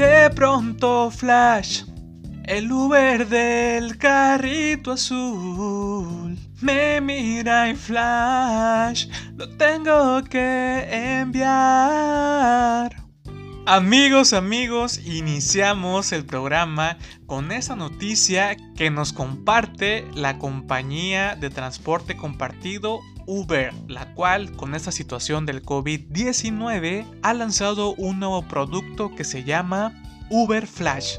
De 0.00 0.30
pronto 0.30 1.10
flash, 1.10 1.82
el 2.44 2.72
Uber 2.72 3.28
del 3.28 3.98
carrito 3.98 4.92
azul 4.92 6.38
me 6.62 7.02
mira 7.02 7.68
en 7.68 7.76
flash, 7.76 9.08
lo 9.36 9.46
tengo 9.58 10.24
que 10.24 11.18
enviar. 11.20 12.96
Amigos, 13.66 14.32
amigos, 14.32 14.98
iniciamos 15.04 16.12
el 16.12 16.24
programa 16.24 16.96
con 17.26 17.52
esa 17.52 17.76
noticia 17.76 18.56
que 18.74 18.90
nos 18.90 19.12
comparte 19.12 20.06
la 20.14 20.38
compañía 20.38 21.36
de 21.36 21.50
transporte 21.50 22.16
compartido 22.16 23.00
Uber, 23.26 23.72
la 23.88 24.14
cual 24.14 24.52
con 24.52 24.74
esta 24.74 24.92
situación 24.92 25.46
del 25.46 25.62
COVID-19 25.62 27.06
ha 27.22 27.34
lanzado 27.34 27.94
un 27.94 28.20
nuevo 28.20 28.42
producto 28.42 29.14
que 29.14 29.24
se 29.24 29.44
llama 29.44 29.92
Uber 30.30 30.66
Flash. 30.66 31.16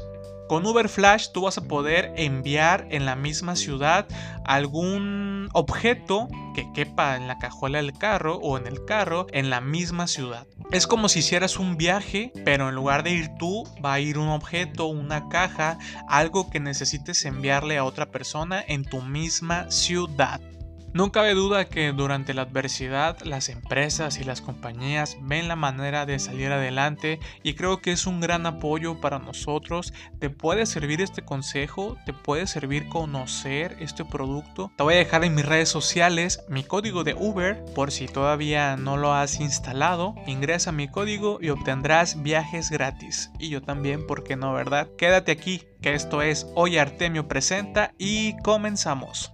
Con 0.48 0.66
Uber 0.66 0.88
Flash 0.88 1.28
tú 1.32 1.42
vas 1.42 1.56
a 1.56 1.64
poder 1.64 2.12
enviar 2.16 2.86
en 2.90 3.06
la 3.06 3.16
misma 3.16 3.56
ciudad 3.56 4.06
algún 4.44 5.48
objeto 5.54 6.28
que 6.54 6.70
quepa 6.74 7.16
en 7.16 7.26
la 7.26 7.38
cajuela 7.38 7.78
del 7.78 7.96
carro 7.96 8.36
o 8.36 8.58
en 8.58 8.66
el 8.66 8.84
carro 8.84 9.26
en 9.32 9.48
la 9.48 9.62
misma 9.62 10.06
ciudad. 10.06 10.46
Es 10.70 10.86
como 10.86 11.08
si 11.08 11.20
hicieras 11.20 11.58
un 11.58 11.76
viaje, 11.76 12.32
pero 12.44 12.68
en 12.68 12.74
lugar 12.74 13.02
de 13.02 13.12
ir 13.12 13.30
tú, 13.38 13.64
va 13.82 13.94
a 13.94 14.00
ir 14.00 14.18
un 14.18 14.28
objeto, 14.28 14.86
una 14.86 15.28
caja, 15.28 15.78
algo 16.08 16.50
que 16.50 16.60
necesites 16.60 17.24
enviarle 17.24 17.78
a 17.78 17.84
otra 17.84 18.10
persona 18.10 18.62
en 18.66 18.84
tu 18.84 19.00
misma 19.00 19.70
ciudad. 19.70 20.40
No 20.94 21.10
cabe 21.10 21.32
duda 21.32 21.70
que 21.70 21.90
durante 21.92 22.34
la 22.34 22.42
adversidad 22.42 23.18
las 23.22 23.48
empresas 23.48 24.18
y 24.18 24.24
las 24.24 24.42
compañías 24.42 25.16
ven 25.22 25.48
la 25.48 25.56
manera 25.56 26.04
de 26.04 26.18
salir 26.18 26.52
adelante 26.52 27.18
y 27.42 27.54
creo 27.54 27.80
que 27.80 27.92
es 27.92 28.06
un 28.06 28.20
gran 28.20 28.44
apoyo 28.44 29.00
para 29.00 29.18
nosotros. 29.18 29.94
¿Te 30.18 30.28
puede 30.28 30.66
servir 30.66 31.00
este 31.00 31.22
consejo? 31.22 31.96
¿Te 32.04 32.12
puede 32.12 32.46
servir 32.46 32.90
conocer 32.90 33.74
este 33.80 34.04
producto? 34.04 34.70
Te 34.76 34.82
voy 34.82 34.94
a 34.94 34.98
dejar 34.98 35.24
en 35.24 35.34
mis 35.34 35.46
redes 35.46 35.70
sociales 35.70 36.44
mi 36.50 36.62
código 36.62 37.04
de 37.04 37.14
Uber 37.14 37.64
por 37.74 37.90
si 37.90 38.06
todavía 38.06 38.76
no 38.76 38.98
lo 38.98 39.14
has 39.14 39.40
instalado. 39.40 40.14
Ingresa 40.26 40.72
mi 40.72 40.88
código 40.88 41.38
y 41.40 41.48
obtendrás 41.48 42.22
viajes 42.22 42.68
gratis. 42.68 43.30
Y 43.38 43.48
yo 43.48 43.62
también, 43.62 44.06
¿por 44.06 44.24
qué 44.24 44.36
no, 44.36 44.52
verdad? 44.52 44.90
Quédate 44.98 45.32
aquí, 45.32 45.62
que 45.80 45.94
esto 45.94 46.20
es 46.20 46.46
Hoy 46.54 46.76
Artemio 46.76 47.28
Presenta 47.28 47.94
y 47.96 48.36
comenzamos. 48.42 49.32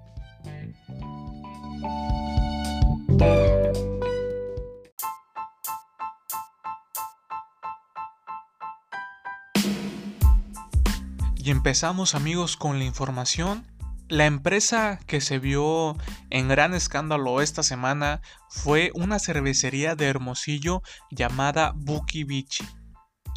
Y 11.48 11.50
empezamos 11.50 12.14
amigos 12.14 12.58
con 12.58 12.78
la 12.78 12.84
información. 12.84 13.66
La 14.08 14.26
empresa 14.26 14.98
que 15.06 15.22
se 15.22 15.38
vio 15.38 15.96
en 16.28 16.46
gran 16.46 16.74
escándalo 16.74 17.40
esta 17.40 17.62
semana 17.62 18.20
fue 18.50 18.90
una 18.94 19.18
cervecería 19.18 19.94
de 19.94 20.08
Hermosillo 20.08 20.82
llamada 21.10 21.72
Buki 21.74 22.24
Bichi. 22.24 22.66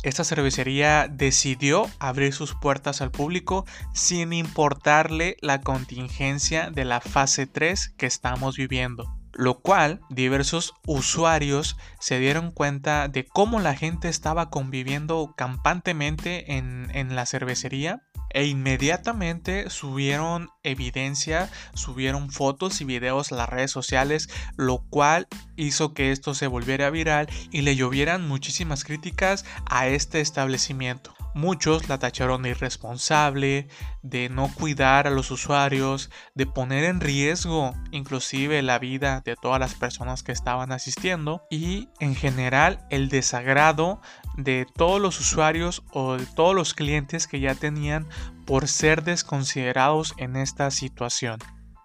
Esta 0.03 0.25
cervecería 0.25 1.07
decidió 1.07 1.89
abrir 1.99 2.33
sus 2.33 2.53
puertas 2.53 3.01
al 3.01 3.11
público 3.11 3.65
sin 3.93 4.33
importarle 4.33 5.37
la 5.39 5.61
contingencia 5.61 6.69
de 6.69 6.83
la 6.83 6.99
fase 6.99 7.47
3 7.47 7.93
que 7.97 8.07
estamos 8.07 8.57
viviendo 8.57 9.20
lo 9.33 9.59
cual 9.59 10.01
diversos 10.09 10.73
usuarios 10.85 11.77
se 11.99 12.19
dieron 12.19 12.51
cuenta 12.51 13.07
de 13.07 13.25
cómo 13.25 13.59
la 13.59 13.75
gente 13.75 14.09
estaba 14.09 14.49
conviviendo 14.49 15.33
campantemente 15.37 16.57
en, 16.57 16.89
en, 16.93 17.15
la 17.15 17.25
cervecería 17.25 18.01
e 18.29 18.45
inmediatamente 18.45 19.69
subieron 19.69 20.49
evidencia, 20.63 21.49
subieron 21.73 22.31
fotos 22.31 22.79
y 22.81 22.85
videos 22.85 23.31
a 23.31 23.35
las 23.35 23.49
redes 23.49 23.71
sociales, 23.71 24.29
lo 24.55 24.79
cual 24.89 25.27
hizo 25.57 25.93
que 25.93 26.11
esto 26.11 26.33
se 26.33 26.47
volviera 26.47 26.89
viral 26.89 27.27
y 27.51 27.61
le 27.61 27.75
llovieran 27.75 28.27
muchísimas 28.27 28.83
críticas 28.83 29.45
a 29.65 29.87
este 29.87 30.21
establecimiento. 30.21 31.13
Muchos 31.33 31.87
la 31.87 31.97
tacharon 31.97 32.41
de 32.41 32.49
irresponsable, 32.49 33.69
de 34.01 34.27
no 34.27 34.53
cuidar 34.53 35.07
a 35.07 35.11
los 35.11 35.31
usuarios, 35.31 36.09
de 36.35 36.45
poner 36.45 36.83
en 36.83 36.99
riesgo 36.99 37.73
inclusive 37.91 38.61
la 38.61 38.79
vida 38.79 39.21
de 39.23 39.37
todas 39.37 39.59
las 39.59 39.75
personas 39.75 40.23
que 40.23 40.33
estaban 40.33 40.73
asistiendo 40.73 41.43
y 41.49 41.87
en 42.01 42.15
general 42.15 42.85
el 42.89 43.07
desagrado 43.07 44.01
de 44.35 44.67
todos 44.75 44.99
los 44.99 45.21
usuarios 45.21 45.83
o 45.91 46.17
de 46.17 46.25
todos 46.25 46.53
los 46.53 46.73
clientes 46.73 47.27
que 47.27 47.39
ya 47.39 47.55
tenían 47.55 48.07
por 48.45 48.67
ser 48.67 49.03
desconsiderados 49.03 50.13
en 50.17 50.35
esta 50.35 50.69
situación. 50.69 51.39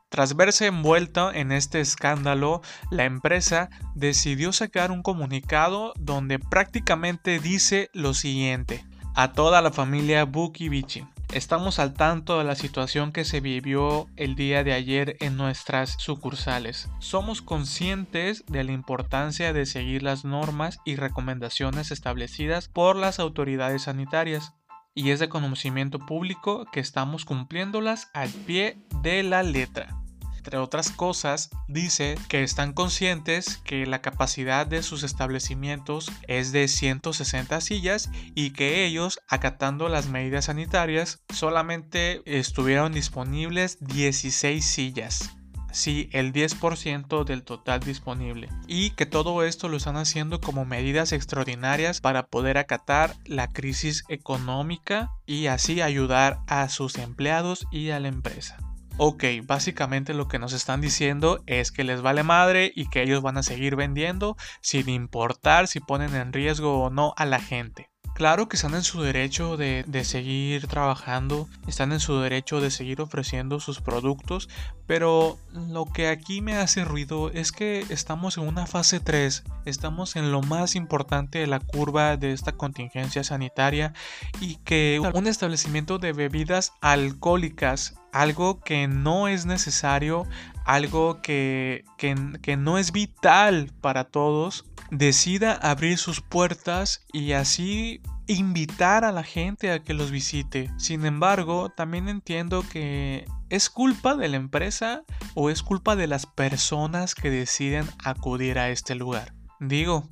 Tras 0.08 0.34
verse 0.34 0.66
envuelta 0.66 1.30
en 1.32 1.52
este 1.52 1.80
escándalo, 1.80 2.62
la 2.90 3.04
empresa 3.04 3.70
decidió 3.94 4.52
sacar 4.52 4.90
un 4.90 5.02
comunicado 5.02 5.92
donde 5.98 6.38
prácticamente 6.40 7.38
dice 7.38 7.90
lo 7.92 8.12
siguiente 8.12 8.84
a 9.16 9.32
toda 9.32 9.62
la 9.62 9.72
familia 9.72 10.26
Buki 10.26 10.68
Bichi. 10.68 11.06
Estamos 11.32 11.78
al 11.78 11.94
tanto 11.94 12.38
de 12.38 12.44
la 12.44 12.54
situación 12.54 13.12
que 13.12 13.24
se 13.24 13.40
vivió 13.40 14.08
el 14.16 14.36
día 14.36 14.62
de 14.62 14.74
ayer 14.74 15.16
en 15.20 15.38
nuestras 15.38 15.96
sucursales. 15.98 16.90
Somos 16.98 17.40
conscientes 17.40 18.44
de 18.46 18.62
la 18.62 18.72
importancia 18.72 19.54
de 19.54 19.64
seguir 19.64 20.02
las 20.02 20.26
normas 20.26 20.80
y 20.84 20.96
recomendaciones 20.96 21.90
establecidas 21.90 22.68
por 22.68 22.94
las 22.94 23.18
autoridades 23.18 23.84
sanitarias 23.84 24.52
y 24.94 25.10
es 25.10 25.18
de 25.18 25.30
conocimiento 25.30 25.98
público 25.98 26.66
que 26.70 26.80
estamos 26.80 27.24
cumpliéndolas 27.24 28.10
al 28.12 28.28
pie 28.28 28.78
de 29.02 29.22
la 29.22 29.42
letra 29.42 30.05
entre 30.46 30.58
otras 30.58 30.92
cosas, 30.92 31.50
dice 31.66 32.14
que 32.28 32.44
están 32.44 32.72
conscientes 32.72 33.56
que 33.64 33.84
la 33.84 34.00
capacidad 34.00 34.64
de 34.64 34.84
sus 34.84 35.02
establecimientos 35.02 36.12
es 36.28 36.52
de 36.52 36.68
160 36.68 37.60
sillas 37.60 38.10
y 38.36 38.50
que 38.50 38.84
ellos, 38.84 39.18
acatando 39.26 39.88
las 39.88 40.06
medidas 40.08 40.44
sanitarias, 40.44 41.20
solamente 41.34 42.22
estuvieron 42.26 42.92
disponibles 42.92 43.78
16 43.80 44.64
sillas. 44.64 45.36
Sí, 45.72 46.08
el 46.12 46.32
10% 46.32 47.24
del 47.24 47.42
total 47.42 47.80
disponible. 47.80 48.48
Y 48.68 48.90
que 48.90 49.04
todo 49.04 49.42
esto 49.42 49.68
lo 49.68 49.78
están 49.78 49.96
haciendo 49.96 50.40
como 50.40 50.64
medidas 50.64 51.10
extraordinarias 51.10 52.00
para 52.00 52.28
poder 52.28 52.56
acatar 52.56 53.16
la 53.24 53.48
crisis 53.48 54.04
económica 54.08 55.10
y 55.26 55.48
así 55.48 55.82
ayudar 55.82 56.38
a 56.46 56.68
sus 56.68 56.98
empleados 56.98 57.66
y 57.72 57.90
a 57.90 57.98
la 57.98 58.08
empresa. 58.08 58.56
Ok, 58.98 59.24
básicamente 59.44 60.14
lo 60.14 60.26
que 60.26 60.38
nos 60.38 60.54
están 60.54 60.80
diciendo 60.80 61.42
es 61.46 61.70
que 61.70 61.84
les 61.84 62.00
vale 62.00 62.22
madre 62.22 62.72
y 62.74 62.88
que 62.88 63.02
ellos 63.02 63.20
van 63.20 63.36
a 63.36 63.42
seguir 63.42 63.76
vendiendo 63.76 64.38
sin 64.62 64.88
importar 64.88 65.68
si 65.68 65.80
ponen 65.80 66.14
en 66.14 66.32
riesgo 66.32 66.82
o 66.82 66.88
no 66.88 67.12
a 67.18 67.26
la 67.26 67.38
gente. 67.38 67.90
Claro 68.16 68.48
que 68.48 68.56
están 68.56 68.74
en 68.74 68.82
su 68.82 69.02
derecho 69.02 69.58
de, 69.58 69.84
seguir 70.04 70.68
trabajando, 70.68 71.50
están 71.66 71.92
en 71.92 72.00
su 72.00 72.18
derecho 72.18 72.62
de 72.62 72.70
seguir 72.70 73.02
ofreciendo 73.02 73.60
sus 73.60 73.82
productos, 73.82 74.48
pero 74.86 75.38
lo 75.52 75.84
que 75.84 76.08
aquí 76.08 76.40
me 76.40 76.56
hace 76.56 76.82
ruido 76.82 77.30
es 77.30 77.52
que 77.52 77.84
estamos 77.90 78.38
en 78.38 78.48
una 78.48 78.66
fase 78.66 79.00
3, 79.00 79.44
estamos 79.66 80.16
en 80.16 80.32
lo 80.32 80.40
más 80.40 80.76
importante 80.76 81.40
de 81.40 81.46
la 81.46 81.60
curva 81.60 82.16
de 82.16 82.32
esta 82.32 82.52
contingencia 82.52 83.22
sanitaria 83.22 83.92
y 84.40 84.56
que 84.64 84.98
un 85.12 85.26
establecimiento 85.26 85.98
de 85.98 86.14
bebidas 86.14 86.72
alcohólicas, 86.80 87.96
algo 88.20 88.60
que 88.60 88.88
no 88.88 89.28
es 89.28 89.46
necesario, 89.46 90.26
algo 90.64 91.20
que, 91.22 91.84
que 91.98 92.56
no 92.56 92.78
es 92.78 92.92
vital 92.92 93.72
para 93.80 94.04
todos, 94.04 94.64
decida 94.90 95.52
abrir 95.52 95.98
sus 95.98 96.20
puertas 96.20 97.04
y 97.12 97.32
así 97.32 98.00
invitar 98.26 99.04
a 99.04 99.12
la 99.12 99.22
gente 99.22 99.70
a 99.70 99.82
que 99.82 99.94
los 99.94 100.10
visite. 100.10 100.70
Sin 100.78 101.04
embargo, 101.04 101.70
también 101.70 102.08
entiendo 102.08 102.64
que 102.68 103.26
es 103.50 103.70
culpa 103.70 104.16
de 104.16 104.28
la 104.28 104.36
empresa 104.36 105.02
o 105.34 105.50
es 105.50 105.62
culpa 105.62 105.96
de 105.96 106.06
las 106.06 106.26
personas 106.26 107.14
que 107.14 107.30
deciden 107.30 107.86
acudir 108.04 108.58
a 108.58 108.70
este 108.70 108.94
lugar. 108.94 109.32
Digo, 109.60 110.08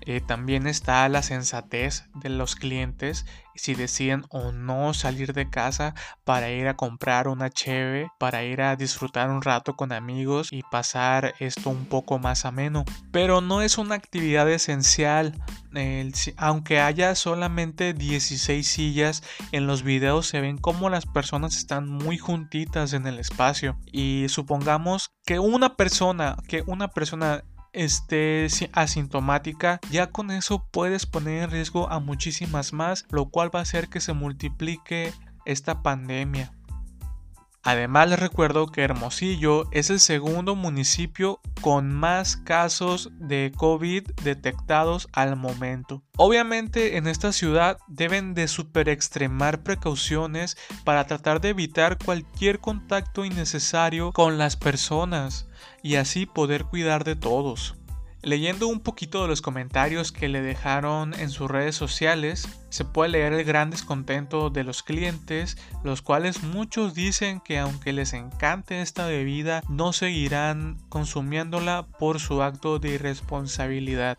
eh, 0.00 0.20
también 0.20 0.66
está 0.66 1.08
la 1.08 1.22
sensatez 1.22 2.04
de 2.14 2.30
los 2.30 2.56
clientes 2.56 3.24
si 3.56 3.74
deciden 3.74 4.24
o 4.30 4.52
no 4.52 4.94
salir 4.94 5.32
de 5.32 5.48
casa 5.48 5.94
para 6.24 6.50
ir 6.50 6.68
a 6.68 6.76
comprar 6.76 7.28
una 7.28 7.50
cheve, 7.50 8.10
para 8.18 8.44
ir 8.44 8.60
a 8.62 8.76
disfrutar 8.76 9.30
un 9.30 9.42
rato 9.42 9.76
con 9.76 9.92
amigos 9.92 10.48
y 10.52 10.62
pasar 10.70 11.34
esto 11.40 11.70
un 11.70 11.86
poco 11.86 12.18
más 12.18 12.44
ameno. 12.44 12.84
Pero 13.12 13.40
no 13.40 13.62
es 13.62 13.78
una 13.78 13.94
actividad 13.94 14.50
esencial. 14.50 15.34
aunque 16.36 16.80
haya 16.80 17.14
solamente 17.14 17.92
16 17.92 18.66
sillas, 18.66 19.22
en 19.52 19.66
los 19.66 19.82
videos 19.82 20.26
se 20.26 20.40
ven 20.40 20.56
como 20.58 20.88
las 20.88 21.04
personas 21.06 21.56
están 21.56 21.88
muy 21.88 22.18
juntitas 22.18 22.92
en 22.92 23.06
el 23.06 23.18
espacio. 23.18 23.78
Y 23.92 24.26
supongamos 24.28 25.10
que 25.24 25.38
una 25.38 25.76
persona, 25.76 26.36
que 26.48 26.62
una 26.66 26.88
persona 26.88 27.44
esté 27.76 28.46
asintomática, 28.72 29.78
ya 29.90 30.08
con 30.08 30.30
eso 30.30 30.66
puedes 30.72 31.06
poner 31.06 31.44
en 31.44 31.50
riesgo 31.50 31.90
a 31.90 32.00
muchísimas 32.00 32.72
más, 32.72 33.04
lo 33.10 33.28
cual 33.28 33.54
va 33.54 33.60
a 33.60 33.62
hacer 33.62 33.88
que 33.88 34.00
se 34.00 34.14
multiplique 34.14 35.12
esta 35.44 35.82
pandemia. 35.82 36.55
Además 37.66 38.08
les 38.08 38.20
recuerdo 38.20 38.68
que 38.68 38.82
Hermosillo 38.82 39.68
es 39.72 39.90
el 39.90 39.98
segundo 39.98 40.54
municipio 40.54 41.40
con 41.60 41.92
más 41.92 42.36
casos 42.36 43.10
de 43.18 43.50
COVID 43.56 44.08
detectados 44.22 45.08
al 45.12 45.34
momento. 45.34 46.04
Obviamente 46.16 46.96
en 46.96 47.08
esta 47.08 47.32
ciudad 47.32 47.78
deben 47.88 48.34
de 48.34 48.46
super 48.46 48.88
extremar 48.88 49.64
precauciones 49.64 50.56
para 50.84 51.08
tratar 51.08 51.40
de 51.40 51.48
evitar 51.48 51.98
cualquier 51.98 52.60
contacto 52.60 53.24
innecesario 53.24 54.12
con 54.12 54.38
las 54.38 54.56
personas 54.56 55.48
y 55.82 55.96
así 55.96 56.24
poder 56.24 56.66
cuidar 56.66 57.02
de 57.02 57.16
todos. 57.16 57.74
Leyendo 58.26 58.66
un 58.66 58.80
poquito 58.80 59.22
de 59.22 59.28
los 59.28 59.40
comentarios 59.40 60.10
que 60.10 60.26
le 60.26 60.42
dejaron 60.42 61.14
en 61.14 61.30
sus 61.30 61.48
redes 61.48 61.76
sociales, 61.76 62.48
se 62.70 62.84
puede 62.84 63.10
leer 63.10 63.32
el 63.32 63.44
gran 63.44 63.70
descontento 63.70 64.50
de 64.50 64.64
los 64.64 64.82
clientes, 64.82 65.56
los 65.84 66.02
cuales 66.02 66.42
muchos 66.42 66.92
dicen 66.92 67.38
que 67.38 67.60
aunque 67.60 67.92
les 67.92 68.14
encante 68.14 68.82
esta 68.82 69.06
bebida, 69.06 69.62
no 69.68 69.92
seguirán 69.92 70.76
consumiéndola 70.88 71.86
por 72.00 72.18
su 72.18 72.42
acto 72.42 72.80
de 72.80 72.94
irresponsabilidad. 72.94 74.16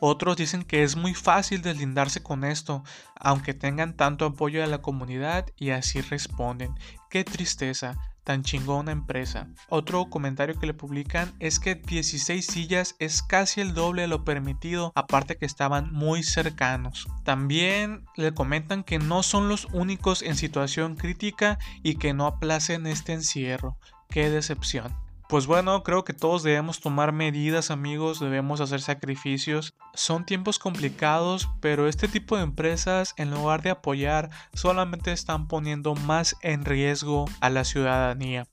Otros 0.00 0.38
dicen 0.38 0.62
que 0.62 0.82
es 0.82 0.96
muy 0.96 1.12
fácil 1.12 1.60
deslindarse 1.60 2.22
con 2.22 2.44
esto, 2.44 2.82
aunque 3.16 3.52
tengan 3.52 3.94
tanto 3.98 4.24
apoyo 4.24 4.62
de 4.62 4.66
la 4.66 4.80
comunidad 4.80 5.44
y 5.58 5.72
así 5.72 6.00
responden. 6.00 6.74
Qué 7.10 7.22
tristeza, 7.22 7.98
tan 8.24 8.42
chingona 8.42 8.92
empresa. 8.92 9.48
Otro 9.68 10.08
comentario 10.08 10.58
que 10.58 10.66
le 10.66 10.74
publican 10.74 11.32
es 11.40 11.58
que 11.58 11.74
16 11.74 12.44
sillas 12.44 12.96
es 12.98 13.22
casi 13.22 13.60
el 13.60 13.74
doble 13.74 14.02
de 14.02 14.08
lo 14.08 14.24
permitido, 14.24 14.92
aparte 14.94 15.36
que 15.36 15.46
estaban 15.46 15.92
muy 15.92 16.22
cercanos. 16.22 17.08
También 17.24 18.04
le 18.16 18.32
comentan 18.32 18.84
que 18.84 18.98
no 18.98 19.22
son 19.22 19.48
los 19.48 19.66
únicos 19.72 20.22
en 20.22 20.36
situación 20.36 20.96
crítica 20.96 21.58
y 21.82 21.96
que 21.96 22.14
no 22.14 22.26
aplacen 22.26 22.86
este 22.86 23.12
encierro. 23.12 23.76
Qué 24.08 24.30
decepción. 24.30 24.94
Pues 25.32 25.46
bueno, 25.46 25.82
creo 25.82 26.04
que 26.04 26.12
todos 26.12 26.42
debemos 26.42 26.80
tomar 26.80 27.12
medidas 27.12 27.70
amigos, 27.70 28.20
debemos 28.20 28.60
hacer 28.60 28.82
sacrificios. 28.82 29.72
Son 29.94 30.26
tiempos 30.26 30.58
complicados, 30.58 31.48
pero 31.62 31.88
este 31.88 32.06
tipo 32.06 32.36
de 32.36 32.42
empresas 32.42 33.14
en 33.16 33.30
lugar 33.30 33.62
de 33.62 33.70
apoyar 33.70 34.28
solamente 34.52 35.10
están 35.10 35.48
poniendo 35.48 35.94
más 35.94 36.36
en 36.42 36.66
riesgo 36.66 37.24
a 37.40 37.48
la 37.48 37.64
ciudadanía. 37.64 38.46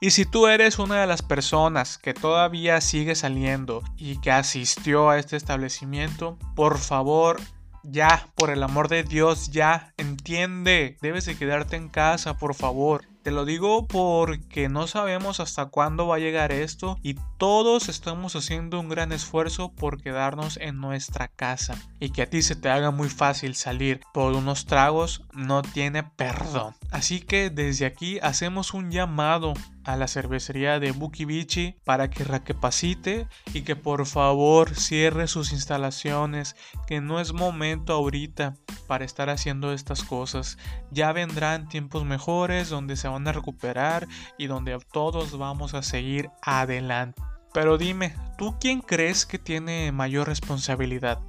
Y 0.00 0.12
si 0.12 0.24
tú 0.24 0.46
eres 0.46 0.78
una 0.78 1.00
de 1.00 1.08
las 1.08 1.22
personas 1.22 1.98
que 1.98 2.14
todavía 2.14 2.80
sigue 2.80 3.16
saliendo 3.16 3.82
y 3.96 4.20
que 4.20 4.30
asistió 4.30 5.10
a 5.10 5.18
este 5.18 5.36
establecimiento, 5.36 6.38
por 6.54 6.78
favor 6.78 7.40
ya, 7.82 8.28
por 8.36 8.50
el 8.50 8.62
amor 8.62 8.86
de 8.86 9.02
Dios, 9.02 9.50
ya, 9.50 9.94
entiende. 9.96 10.96
Debes 11.02 11.24
de 11.24 11.36
quedarte 11.36 11.74
en 11.74 11.88
casa, 11.88 12.36
por 12.36 12.54
favor. 12.54 13.09
Te 13.22 13.30
lo 13.30 13.44
digo 13.44 13.86
porque 13.86 14.70
no 14.70 14.86
sabemos 14.86 15.40
hasta 15.40 15.66
cuándo 15.66 16.06
va 16.06 16.16
a 16.16 16.20
llegar 16.20 16.52
esto 16.52 16.98
y 17.02 17.16
todos 17.36 17.90
estamos 17.90 18.34
haciendo 18.34 18.80
un 18.80 18.88
gran 18.88 19.12
esfuerzo 19.12 19.72
por 19.72 20.02
quedarnos 20.02 20.56
en 20.56 20.80
nuestra 20.80 21.28
casa. 21.28 21.76
Y 22.00 22.10
que 22.10 22.22
a 22.22 22.30
ti 22.30 22.40
se 22.40 22.56
te 22.56 22.70
haga 22.70 22.90
muy 22.90 23.10
fácil 23.10 23.54
salir 23.54 24.00
por 24.14 24.32
unos 24.32 24.64
tragos 24.64 25.22
no 25.34 25.60
tiene 25.60 26.02
perdón. 26.02 26.74
Así 26.90 27.20
que 27.20 27.50
desde 27.50 27.84
aquí 27.84 28.18
hacemos 28.22 28.72
un 28.72 28.90
llamado 28.90 29.52
a 29.84 29.96
la 29.96 30.08
cervecería 30.08 30.78
de 30.80 30.92
Buki 30.92 31.24
Bichi 31.24 31.76
para 31.84 32.10
que 32.10 32.24
recapacite 32.24 33.28
y 33.52 33.62
que 33.62 33.76
por 33.76 34.06
favor 34.06 34.74
cierre 34.74 35.26
sus 35.26 35.52
instalaciones, 35.52 36.56
que 36.86 37.00
no 37.00 37.20
es 37.20 37.32
momento 37.32 37.92
ahorita 37.92 38.54
para 38.86 39.04
estar 39.04 39.30
haciendo 39.30 39.72
estas 39.72 40.02
cosas. 40.02 40.58
Ya 40.90 41.12
vendrán 41.12 41.68
tiempos 41.68 42.04
mejores 42.04 42.68
donde 42.68 42.96
se 42.96 43.08
van 43.08 43.26
a 43.28 43.32
recuperar 43.32 44.06
y 44.38 44.46
donde 44.46 44.78
todos 44.92 45.36
vamos 45.38 45.74
a 45.74 45.82
seguir 45.82 46.30
adelante. 46.42 47.22
Pero 47.52 47.78
dime, 47.78 48.14
¿tú 48.38 48.56
quién 48.60 48.80
crees 48.80 49.26
que 49.26 49.38
tiene 49.38 49.90
mayor 49.92 50.28
responsabilidad? 50.28 51.20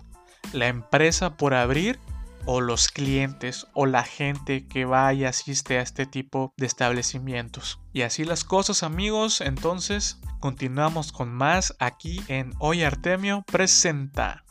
¿La 0.54 0.68
empresa 0.68 1.38
por 1.38 1.54
abrir 1.54 2.00
o 2.46 2.62
los 2.62 2.90
clientes 2.90 3.68
o 3.74 3.86
la 3.86 4.04
gente 4.04 4.68
que 4.68 4.86
va 4.86 5.14
y 5.14 5.26
asiste 5.26 5.78
a 5.78 5.82
este 5.82 6.06
tipo 6.06 6.54
de 6.58 6.66
establecimientos. 6.66 7.80
Y 7.94 8.02
así 8.02 8.24
las 8.24 8.44
cosas 8.44 8.84
amigos, 8.84 9.42
entonces 9.42 10.20
continuamos 10.40 11.12
con 11.12 11.32
más 11.34 11.76
aquí 11.80 12.22
en 12.28 12.54
Hoy 12.60 12.84
Artemio 12.84 13.44
presenta. 13.48 14.44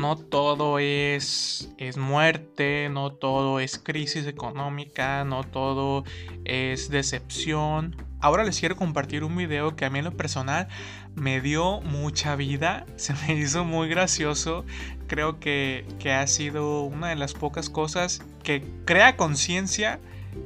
No 0.00 0.16
todo 0.16 0.78
es, 0.78 1.70
es, 1.76 1.98
muerte, 1.98 2.88
no 2.90 3.12
todo 3.12 3.60
es 3.60 3.78
crisis 3.78 4.26
económica, 4.26 5.24
no 5.24 5.44
todo 5.44 6.04
es 6.44 6.88
decepción. 6.90 7.96
Ahora 8.18 8.44
les 8.44 8.58
quiero 8.58 8.76
compartir 8.76 9.24
un 9.24 9.36
video 9.36 9.76
que 9.76 9.84
a 9.84 9.90
mí 9.90 9.98
en 9.98 10.06
lo 10.06 10.16
personal 10.16 10.68
me 11.14 11.42
dio 11.42 11.82
mucha 11.82 12.34
vida, 12.34 12.86
se 12.96 13.12
me 13.12 13.34
hizo 13.34 13.64
muy 13.64 13.88
gracioso, 13.88 14.64
creo 15.06 15.38
que, 15.38 15.84
ha 16.10 16.26
sido 16.26 16.82
una 16.82 17.08
de 17.08 17.16
las 17.16 17.34
pocas 17.34 17.68
cosas 17.68 18.22
que 18.42 18.64
crea 18.86 19.16
conciencia 19.16 20.00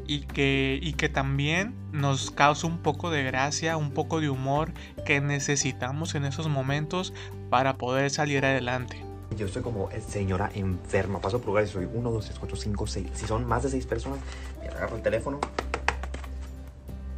y 0.07 0.21
que, 0.21 0.81
y 0.83 0.95
que 0.95 1.09
también 1.09 1.75
nos 1.93 2.33
causa 2.33 2.67
un 2.67 2.79
poco 2.79 3.11
de 3.11 3.23
gracia, 3.23 3.77
un 3.77 3.93
poco 3.93 4.21
de 4.21 4.31
humor 4.31 4.73
que 5.07 5.21
necesitamos 5.21 6.17
en 6.17 6.25
esos 6.25 6.49
momentos 6.49 7.13
para 7.51 7.77
poder 7.77 8.11
salir 8.11 8.45
adelante. 8.45 9.14
Yo 9.37 9.47
estoy 9.47 9.63
como 9.63 9.91
eh, 9.91 10.01
señora 10.01 10.51
enferma, 10.55 11.21
paso 11.21 11.39
por 11.39 11.49
lugares, 11.49 11.71
soy 11.71 11.89
1, 11.93 12.11
2, 12.11 12.25
3, 12.25 12.39
4, 12.39 12.57
5, 12.57 12.87
6. 12.87 13.07
Si 13.15 13.27
son 13.27 13.45
más 13.47 13.63
de 13.65 13.71
6 13.71 13.87
personas, 13.87 14.19
me 14.61 14.69
agarro 14.69 14.97
el 14.97 15.03
teléfono, 15.03 15.41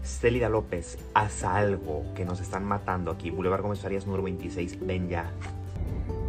Celida 0.03 0.49
López, 0.49 0.99
haz 1.15 1.45
algo 1.45 2.05
que 2.15 2.25
nos 2.25 2.41
están 2.41 2.65
matando 2.65 3.11
aquí. 3.11 3.31
Boulevard 3.31 3.63
Gómez 3.63 3.81
Farías 3.81 4.07
número 4.07 4.23
26, 4.23 4.79
ven 4.87 5.09
ya. 5.09 5.31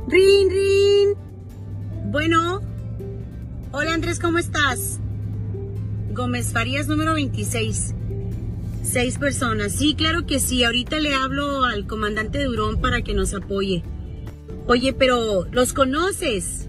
Rin, 0.07 0.50
rin. 0.50 1.16
Bueno. 2.12 2.62
Hola 3.72 3.94
Andrés, 3.94 4.19
¿cómo 4.19 4.40
estás? 4.40 5.00
Gómez 6.12 6.51
Farías 6.51 6.88
número 6.88 7.13
26. 7.13 7.94
Seis 8.83 9.18
personas. 9.18 9.73
Sí, 9.73 9.95
claro 9.95 10.26
que 10.26 10.40
sí. 10.40 10.64
Ahorita 10.64 11.00
le 11.00 11.14
hablo 11.14 11.64
al 11.64 11.85
comandante 11.85 12.44
Durón 12.44 12.81
para 12.81 13.02
que 13.02 13.14
nos 13.14 13.33
apoye. 13.33 13.83
Oye, 14.68 14.94
pero 14.94 15.45
¿los 15.52 15.74
conoces? 15.74 16.68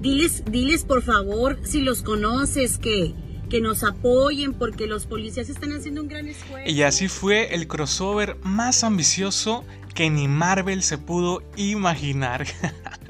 Diles, 0.00 0.42
diles 0.50 0.84
por 0.84 1.02
favor 1.02 1.58
si 1.64 1.80
los 1.80 2.02
conoces 2.02 2.78
que 2.78 3.14
que 3.48 3.60
nos 3.60 3.84
apoyen 3.84 4.54
porque 4.54 4.86
los 4.86 5.06
policías 5.06 5.48
están 5.48 5.72
haciendo 5.72 6.02
un 6.02 6.08
gran 6.08 6.26
esfuerzo. 6.26 6.68
Y 6.68 6.82
así 6.82 7.08
fue 7.08 7.54
el 7.54 7.68
crossover 7.68 8.36
más 8.42 8.82
ambicioso 8.84 9.64
que 9.94 10.10
ni 10.10 10.28
Marvel 10.28 10.82
se 10.82 10.98
pudo 10.98 11.42
imaginar. 11.56 12.46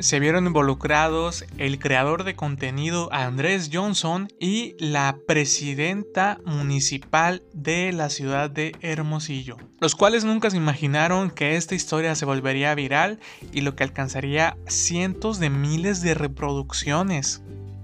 se 0.00 0.20
vieron 0.20 0.46
involucrados 0.46 1.44
el 1.58 1.78
creador 1.78 2.24
de 2.24 2.34
contenido 2.34 3.08
Andrés 3.12 3.70
Johnson 3.72 4.28
y 4.40 4.76
la 4.78 5.16
presidenta 5.26 6.38
municipal 6.44 7.42
de 7.52 7.92
la 7.92 8.10
ciudad 8.10 8.50
de 8.50 8.76
Hermosillo, 8.80 9.56
los 9.80 9.94
cuales 9.94 10.24
nunca 10.24 10.50
se 10.50 10.56
imaginaron 10.56 11.30
que 11.30 11.56
esta 11.56 11.74
historia 11.74 12.14
se 12.14 12.24
volvería 12.24 12.74
viral 12.74 13.20
y 13.52 13.60
lo 13.60 13.76
que 13.76 13.84
alcanzaría 13.84 14.56
cientos 14.66 15.38
de 15.38 15.50
miles 15.50 16.02
de 16.02 16.14
reproducciones. 16.14 17.42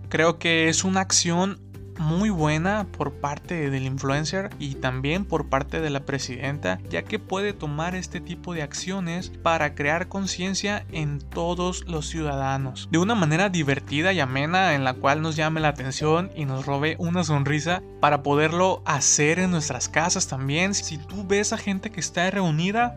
Creo 0.08 0.38
que 0.38 0.68
es 0.68 0.84
una 0.84 1.00
acción 1.00 1.60
muy 1.98 2.30
buena 2.30 2.86
por 2.96 3.12
parte 3.12 3.70
del 3.70 3.84
influencer 3.84 4.50
y 4.58 4.76
también 4.76 5.24
por 5.24 5.48
parte 5.48 5.80
de 5.80 5.90
la 5.90 6.00
presidenta, 6.00 6.78
ya 6.90 7.02
que 7.02 7.18
puede 7.18 7.52
tomar 7.52 7.94
este 7.94 8.20
tipo 8.20 8.54
de 8.54 8.62
acciones 8.62 9.30
para 9.42 9.74
crear 9.74 10.08
conciencia 10.08 10.84
en 10.92 11.20
todos 11.20 11.86
los 11.86 12.08
ciudadanos, 12.08 12.88
de 12.90 12.98
una 12.98 13.14
manera 13.14 13.48
divertida 13.48 14.12
y 14.12 14.20
amena 14.20 14.74
en 14.74 14.84
la 14.84 14.94
cual 14.94 15.22
nos 15.22 15.36
llame 15.36 15.60
la 15.60 15.68
atención 15.68 16.30
y 16.34 16.44
nos 16.44 16.66
robe 16.66 16.96
una 16.98 17.24
sonrisa 17.24 17.82
para 18.00 18.22
poderlo 18.22 18.82
hacer 18.84 19.38
en 19.38 19.50
nuestras 19.50 19.88
casas 19.88 20.28
también. 20.28 20.74
Si 20.74 20.98
tú 20.98 21.26
ves 21.26 21.52
a 21.52 21.58
gente 21.58 21.90
que 21.90 22.00
está 22.00 22.30
reunida, 22.30 22.96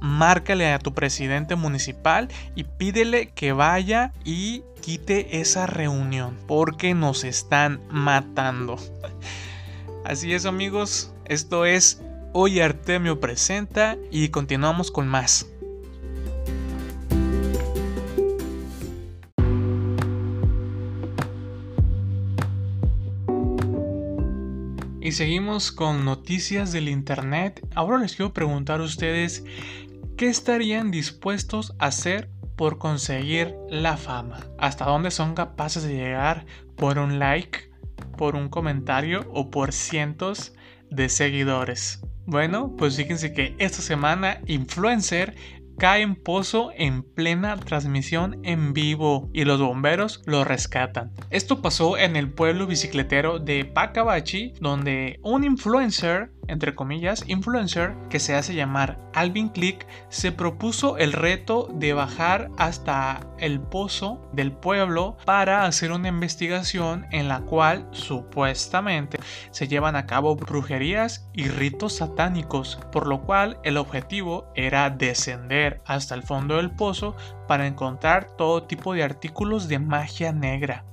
márcale 0.00 0.72
a 0.72 0.78
tu 0.78 0.94
presidente 0.94 1.56
municipal 1.56 2.28
y 2.54 2.64
pídele 2.64 3.30
que 3.30 3.52
vaya 3.52 4.12
y 4.24 4.62
quite 4.80 5.40
esa 5.40 5.66
reunión 5.66 6.36
porque 6.46 6.94
nos 6.94 7.24
están 7.24 7.80
matando. 7.90 8.76
Así 10.04 10.32
es 10.32 10.46
amigos, 10.46 11.12
esto 11.24 11.64
es 11.64 12.02
Hoy 12.32 12.60
Artemio 12.60 13.18
Presenta 13.18 13.96
y 14.10 14.28
continuamos 14.28 14.90
con 14.90 15.08
más. 15.08 15.46
Y 25.06 25.12
seguimos 25.12 25.70
con 25.70 26.04
noticias 26.04 26.72
del 26.72 26.88
Internet. 26.88 27.64
Ahora 27.76 27.96
les 27.96 28.16
quiero 28.16 28.32
preguntar 28.32 28.80
a 28.80 28.82
ustedes, 28.82 29.44
qué 30.16 30.28
estarían 30.28 30.90
dispuestos 30.90 31.74
a 31.78 31.86
hacer 31.86 32.30
por 32.56 32.78
conseguir 32.78 33.54
la 33.68 33.96
fama. 33.96 34.40
¿Hasta 34.58 34.86
dónde 34.86 35.10
son 35.10 35.34
capaces 35.34 35.82
de 35.82 35.94
llegar 35.94 36.46
por 36.74 36.98
un 36.98 37.18
like, 37.18 37.70
por 38.16 38.34
un 38.34 38.48
comentario 38.48 39.30
o 39.32 39.50
por 39.50 39.72
cientos 39.72 40.54
de 40.90 41.10
seguidores? 41.10 42.00
Bueno, 42.24 42.74
pues 42.76 42.96
fíjense 42.96 43.32
que 43.32 43.54
esta 43.58 43.82
semana 43.82 44.40
Influencer 44.46 45.36
cae 45.78 46.02
en 46.02 46.16
pozo 46.16 46.70
en 46.76 47.02
plena 47.02 47.56
transmisión 47.56 48.40
en 48.44 48.72
vivo 48.72 49.30
y 49.32 49.44
los 49.44 49.60
bomberos 49.60 50.22
lo 50.26 50.44
rescatan. 50.44 51.12
Esto 51.30 51.62
pasó 51.62 51.98
en 51.98 52.16
el 52.16 52.30
pueblo 52.30 52.66
bicicletero 52.66 53.38
de 53.38 53.64
Pacabachi, 53.64 54.54
donde 54.60 55.20
un 55.22 55.44
influencer 55.44 56.30
entre 56.48 56.74
comillas, 56.74 57.24
influencer 57.26 57.94
que 58.08 58.20
se 58.20 58.34
hace 58.34 58.54
llamar 58.54 58.98
Alvin 59.14 59.48
Click, 59.48 59.86
se 60.08 60.32
propuso 60.32 60.98
el 60.98 61.12
reto 61.12 61.68
de 61.72 61.92
bajar 61.92 62.50
hasta 62.56 63.20
el 63.38 63.60
pozo 63.60 64.28
del 64.32 64.52
pueblo 64.52 65.16
para 65.24 65.64
hacer 65.64 65.92
una 65.92 66.08
investigación 66.08 67.06
en 67.10 67.28
la 67.28 67.40
cual 67.40 67.88
supuestamente 67.90 69.18
se 69.50 69.68
llevan 69.68 69.96
a 69.96 70.06
cabo 70.06 70.36
brujerías 70.36 71.28
y 71.32 71.48
ritos 71.48 71.96
satánicos, 71.96 72.78
por 72.92 73.06
lo 73.06 73.22
cual 73.22 73.58
el 73.64 73.76
objetivo 73.76 74.52
era 74.54 74.90
descender 74.90 75.65
hasta 75.86 76.14
el 76.14 76.22
fondo 76.22 76.56
del 76.56 76.70
pozo 76.70 77.16
para 77.46 77.66
encontrar 77.66 78.36
todo 78.36 78.64
tipo 78.64 78.94
de 78.94 79.02
artículos 79.02 79.68
de 79.68 79.78
magia 79.78 80.32
negra. 80.32 80.84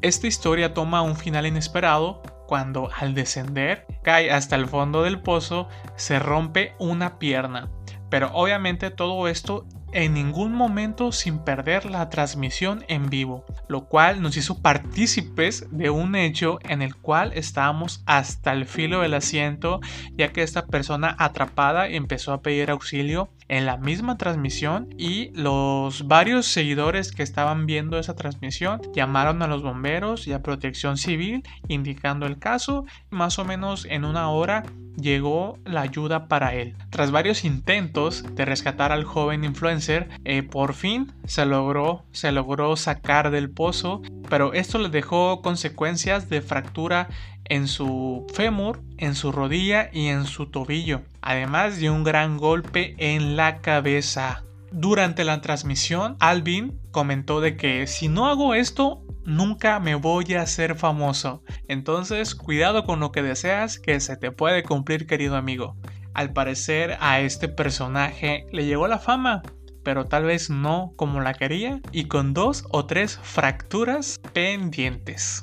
Esta 0.00 0.26
historia 0.26 0.74
toma 0.74 1.02
un 1.02 1.16
final 1.16 1.46
inesperado 1.46 2.22
cuando 2.46 2.90
al 2.98 3.14
descender 3.14 3.86
cae 4.02 4.30
hasta 4.30 4.56
el 4.56 4.66
fondo 4.66 5.02
del 5.02 5.20
pozo 5.20 5.68
se 5.96 6.18
rompe 6.18 6.74
una 6.78 7.18
pierna. 7.18 7.70
Pero 8.10 8.30
obviamente 8.34 8.90
todo 8.90 9.26
esto 9.28 9.66
en 9.92 10.14
ningún 10.14 10.54
momento 10.54 11.12
sin 11.12 11.38
perder 11.38 11.84
la 11.84 12.08
transmisión 12.08 12.84
en 12.88 13.10
vivo, 13.10 13.44
lo 13.68 13.86
cual 13.86 14.22
nos 14.22 14.36
hizo 14.36 14.60
partícipes 14.60 15.66
de 15.70 15.90
un 15.90 16.16
hecho 16.16 16.58
en 16.62 16.82
el 16.82 16.96
cual 16.96 17.32
estábamos 17.34 18.02
hasta 18.06 18.52
el 18.52 18.66
filo 18.66 19.00
del 19.00 19.14
asiento, 19.14 19.80
ya 20.12 20.32
que 20.32 20.42
esta 20.42 20.66
persona 20.66 21.14
atrapada 21.18 21.88
empezó 21.88 22.32
a 22.32 22.42
pedir 22.42 22.70
auxilio 22.70 23.30
en 23.48 23.66
la 23.66 23.76
misma 23.76 24.16
transmisión 24.16 24.88
y 24.98 25.30
los 25.34 26.06
varios 26.06 26.46
seguidores 26.46 27.12
que 27.12 27.22
estaban 27.22 27.66
viendo 27.66 27.98
esa 27.98 28.14
transmisión 28.14 28.80
llamaron 28.94 29.42
a 29.42 29.46
los 29.46 29.62
bomberos 29.62 30.26
y 30.26 30.32
a 30.32 30.42
protección 30.42 30.96
civil 30.96 31.42
indicando 31.68 32.26
el 32.26 32.38
caso. 32.38 32.84
Más 33.10 33.38
o 33.38 33.44
menos 33.44 33.86
en 33.88 34.04
una 34.04 34.30
hora 34.30 34.64
llegó 34.96 35.58
la 35.64 35.82
ayuda 35.82 36.28
para 36.28 36.54
él. 36.54 36.76
Tras 36.90 37.10
varios 37.10 37.44
intentos 37.44 38.24
de 38.34 38.44
rescatar 38.44 38.92
al 38.92 39.04
joven 39.04 39.44
influencer, 39.44 40.08
eh, 40.24 40.42
por 40.42 40.74
fin 40.74 41.12
se 41.24 41.46
logró, 41.46 42.04
se 42.12 42.32
logró 42.32 42.76
sacar 42.76 43.30
del 43.30 43.50
pozo, 43.50 44.02
pero 44.28 44.52
esto 44.52 44.78
le 44.78 44.88
dejó 44.88 45.42
consecuencias 45.42 46.28
de 46.28 46.42
fractura 46.42 47.08
en 47.44 47.68
su 47.68 48.26
fémur, 48.34 48.82
en 48.98 49.14
su 49.14 49.32
rodilla 49.32 49.90
y 49.92 50.08
en 50.08 50.24
su 50.26 50.46
tobillo, 50.46 51.02
además 51.20 51.78
de 51.78 51.90
un 51.90 52.04
gran 52.04 52.38
golpe 52.38 52.94
en 52.98 53.36
la 53.36 53.60
cabeza. 53.60 54.44
Durante 54.70 55.24
la 55.24 55.40
transmisión, 55.40 56.16
Alvin 56.18 56.80
comentó 56.90 57.40
de 57.40 57.56
que 57.56 57.86
si 57.86 58.08
no 58.08 58.26
hago 58.26 58.54
esto, 58.54 59.02
nunca 59.24 59.78
me 59.80 59.94
voy 59.94 60.32
a 60.34 60.42
hacer 60.42 60.76
famoso. 60.76 61.42
Entonces, 61.68 62.34
cuidado 62.34 62.84
con 62.84 63.00
lo 63.00 63.12
que 63.12 63.22
deseas, 63.22 63.78
que 63.78 64.00
se 64.00 64.16
te 64.16 64.30
puede 64.30 64.62
cumplir, 64.62 65.06
querido 65.06 65.36
amigo. 65.36 65.76
Al 66.14 66.32
parecer 66.32 66.96
a 67.00 67.20
este 67.20 67.48
personaje 67.48 68.46
le 68.52 68.66
llegó 68.66 68.88
la 68.88 68.98
fama, 68.98 69.42
pero 69.82 70.06
tal 70.06 70.24
vez 70.24 70.50
no 70.50 70.92
como 70.96 71.20
la 71.20 71.34
quería 71.34 71.80
y 71.90 72.04
con 72.04 72.34
dos 72.34 72.64
o 72.70 72.86
tres 72.86 73.18
fracturas 73.22 74.20
pendientes. 74.32 75.42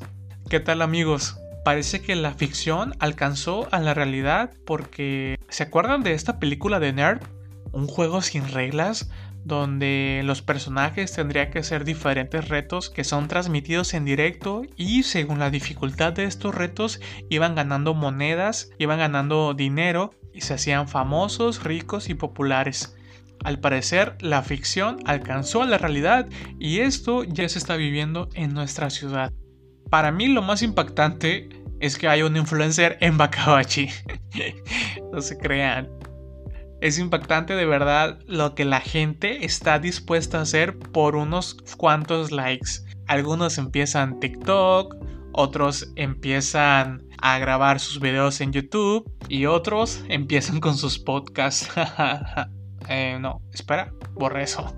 ¿Qué 0.49 0.59
tal 0.59 0.81
amigos? 0.81 1.39
Parece 1.63 2.01
que 2.01 2.15
la 2.15 2.33
ficción 2.33 2.95
alcanzó 2.99 3.67
a 3.71 3.79
la 3.79 3.93
realidad 3.93 4.51
porque 4.65 5.39
¿se 5.49 5.63
acuerdan 5.63 6.03
de 6.03 6.13
esta 6.13 6.39
película 6.39 6.79
de 6.79 6.93
Nerd? 6.93 7.21
Un 7.71 7.87
juego 7.87 8.21
sin 8.21 8.47
reglas 8.47 9.09
donde 9.43 10.21
los 10.25 10.41
personajes 10.41 11.13
tendrían 11.13 11.49
que 11.49 11.59
hacer 11.59 11.85
diferentes 11.85 12.49
retos 12.49 12.89
que 12.89 13.03
son 13.03 13.27
transmitidos 13.27 13.93
en 13.93 14.05
directo 14.05 14.63
y 14.75 15.03
según 15.03 15.39
la 15.39 15.49
dificultad 15.49 16.13
de 16.13 16.25
estos 16.25 16.53
retos 16.55 16.99
iban 17.29 17.55
ganando 17.55 17.93
monedas, 17.93 18.69
iban 18.77 18.99
ganando 18.99 19.53
dinero 19.53 20.11
y 20.33 20.41
se 20.41 20.55
hacían 20.55 20.87
famosos, 20.87 21.63
ricos 21.63 22.09
y 22.09 22.15
populares. 22.15 22.95
Al 23.43 23.59
parecer, 23.59 24.17
la 24.19 24.43
ficción 24.43 24.97
alcanzó 25.05 25.61
a 25.61 25.65
la 25.65 25.77
realidad 25.77 26.27
y 26.59 26.79
esto 26.79 27.23
ya 27.23 27.47
se 27.47 27.59
está 27.59 27.77
viviendo 27.77 28.29
en 28.33 28.53
nuestra 28.53 28.89
ciudad. 28.89 29.31
Para 29.89 30.11
mí 30.11 30.27
lo 30.27 30.41
más 30.41 30.61
impactante 30.61 31.49
es 31.79 31.97
que 31.97 32.07
hay 32.07 32.21
un 32.21 32.35
influencer 32.35 32.97
en 33.01 33.17
Bakabachi. 33.17 33.89
no 35.11 35.21
se 35.21 35.37
crean. 35.37 35.89
Es 36.81 36.97
impactante 36.97 37.55
de 37.55 37.65
verdad 37.65 38.19
lo 38.25 38.55
que 38.55 38.65
la 38.65 38.79
gente 38.79 39.45
está 39.45 39.79
dispuesta 39.79 40.39
a 40.39 40.43
hacer 40.43 40.77
por 40.77 41.15
unos 41.15 41.57
cuantos 41.77 42.31
likes. 42.31 42.81
Algunos 43.07 43.57
empiezan 43.57 44.19
TikTok, 44.19 44.95
otros 45.33 45.91
empiezan 45.95 47.03
a 47.21 47.37
grabar 47.39 47.79
sus 47.79 47.99
videos 47.99 48.39
en 48.39 48.53
YouTube 48.53 49.11
y 49.27 49.45
otros 49.45 50.03
empiezan 50.09 50.59
con 50.59 50.77
sus 50.77 50.99
podcasts. 50.99 51.69
eh, 52.89 53.17
no, 53.19 53.41
espera, 53.53 53.91
borré 54.13 54.43
eso. 54.43 54.73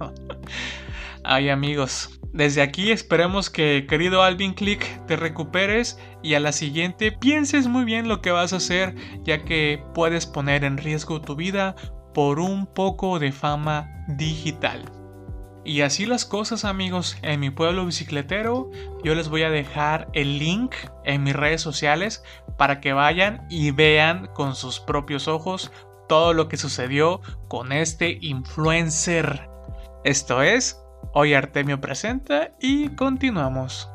Ay 1.24 1.50
amigos, 1.50 2.20
desde 2.34 2.62
aquí 2.62 2.92
esperemos 2.92 3.50
que, 3.50 3.86
querido 3.90 4.24
Alvin 4.24 4.54
Click, 4.54 5.06
te 5.06 5.16
recuperes 5.16 6.00
y 6.24 6.36
a 6.36 6.40
la 6.40 6.54
siguiente 6.54 7.12
pienses 7.12 7.68
muy 7.68 7.84
bien 7.84 8.08
lo 8.08 8.22
que 8.22 8.32
vas 8.32 8.54
a 8.54 8.58
hacer, 8.58 8.96
ya 9.24 9.44
que 9.44 9.84
puedes 9.94 10.26
poner 10.26 10.64
en 10.64 10.78
riesgo 10.78 11.22
tu 11.22 11.36
vida 11.36 11.76
por 12.14 12.40
un 12.40 12.68
poco 12.68 13.20
de 13.20 13.32
fama 13.32 14.06
digital. 14.08 14.86
Y 15.64 15.82
así 15.82 16.06
las 16.06 16.26
cosas 16.26 16.66
amigos, 16.66 17.18
en 17.22 17.40
mi 17.40 17.52
pueblo 17.52 17.86
bicicletero 17.86 18.72
yo 19.04 19.14
les 19.14 19.30
voy 19.30 19.44
a 19.44 19.52
dejar 19.52 20.10
el 20.14 20.40
link 20.40 20.74
en 21.04 21.24
mis 21.24 21.36
redes 21.36 21.62
sociales 21.62 22.24
para 22.58 22.80
que 22.80 22.94
vayan 22.94 23.46
y 23.50 23.72
vean 23.72 24.28
con 24.34 24.56
sus 24.56 24.80
propios 24.80 25.28
ojos 25.28 25.72
todo 26.08 26.34
lo 26.34 26.48
que 26.48 26.58
sucedió 26.58 27.22
con 27.48 27.72
este 27.72 28.18
influencer. 28.22 29.50
Esto 30.04 30.42
es 30.42 30.81
Hoy 31.14 31.34
Artemio 31.34 31.82
presenta 31.82 32.56
y 32.62 32.90
continuamos. 32.90 33.90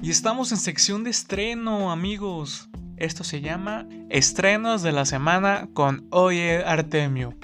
Y 0.00 0.10
estamos 0.10 0.52
en 0.52 0.58
sección 0.58 1.02
de 1.02 1.10
estreno, 1.10 1.90
amigos. 1.90 2.68
Esto 2.96 3.24
se 3.24 3.40
llama 3.40 3.86
Estrenos 4.10 4.82
de 4.82 4.92
la 4.92 5.06
semana 5.06 5.68
con 5.74 6.06
Oye 6.10 6.62
Artemio. 6.64 7.34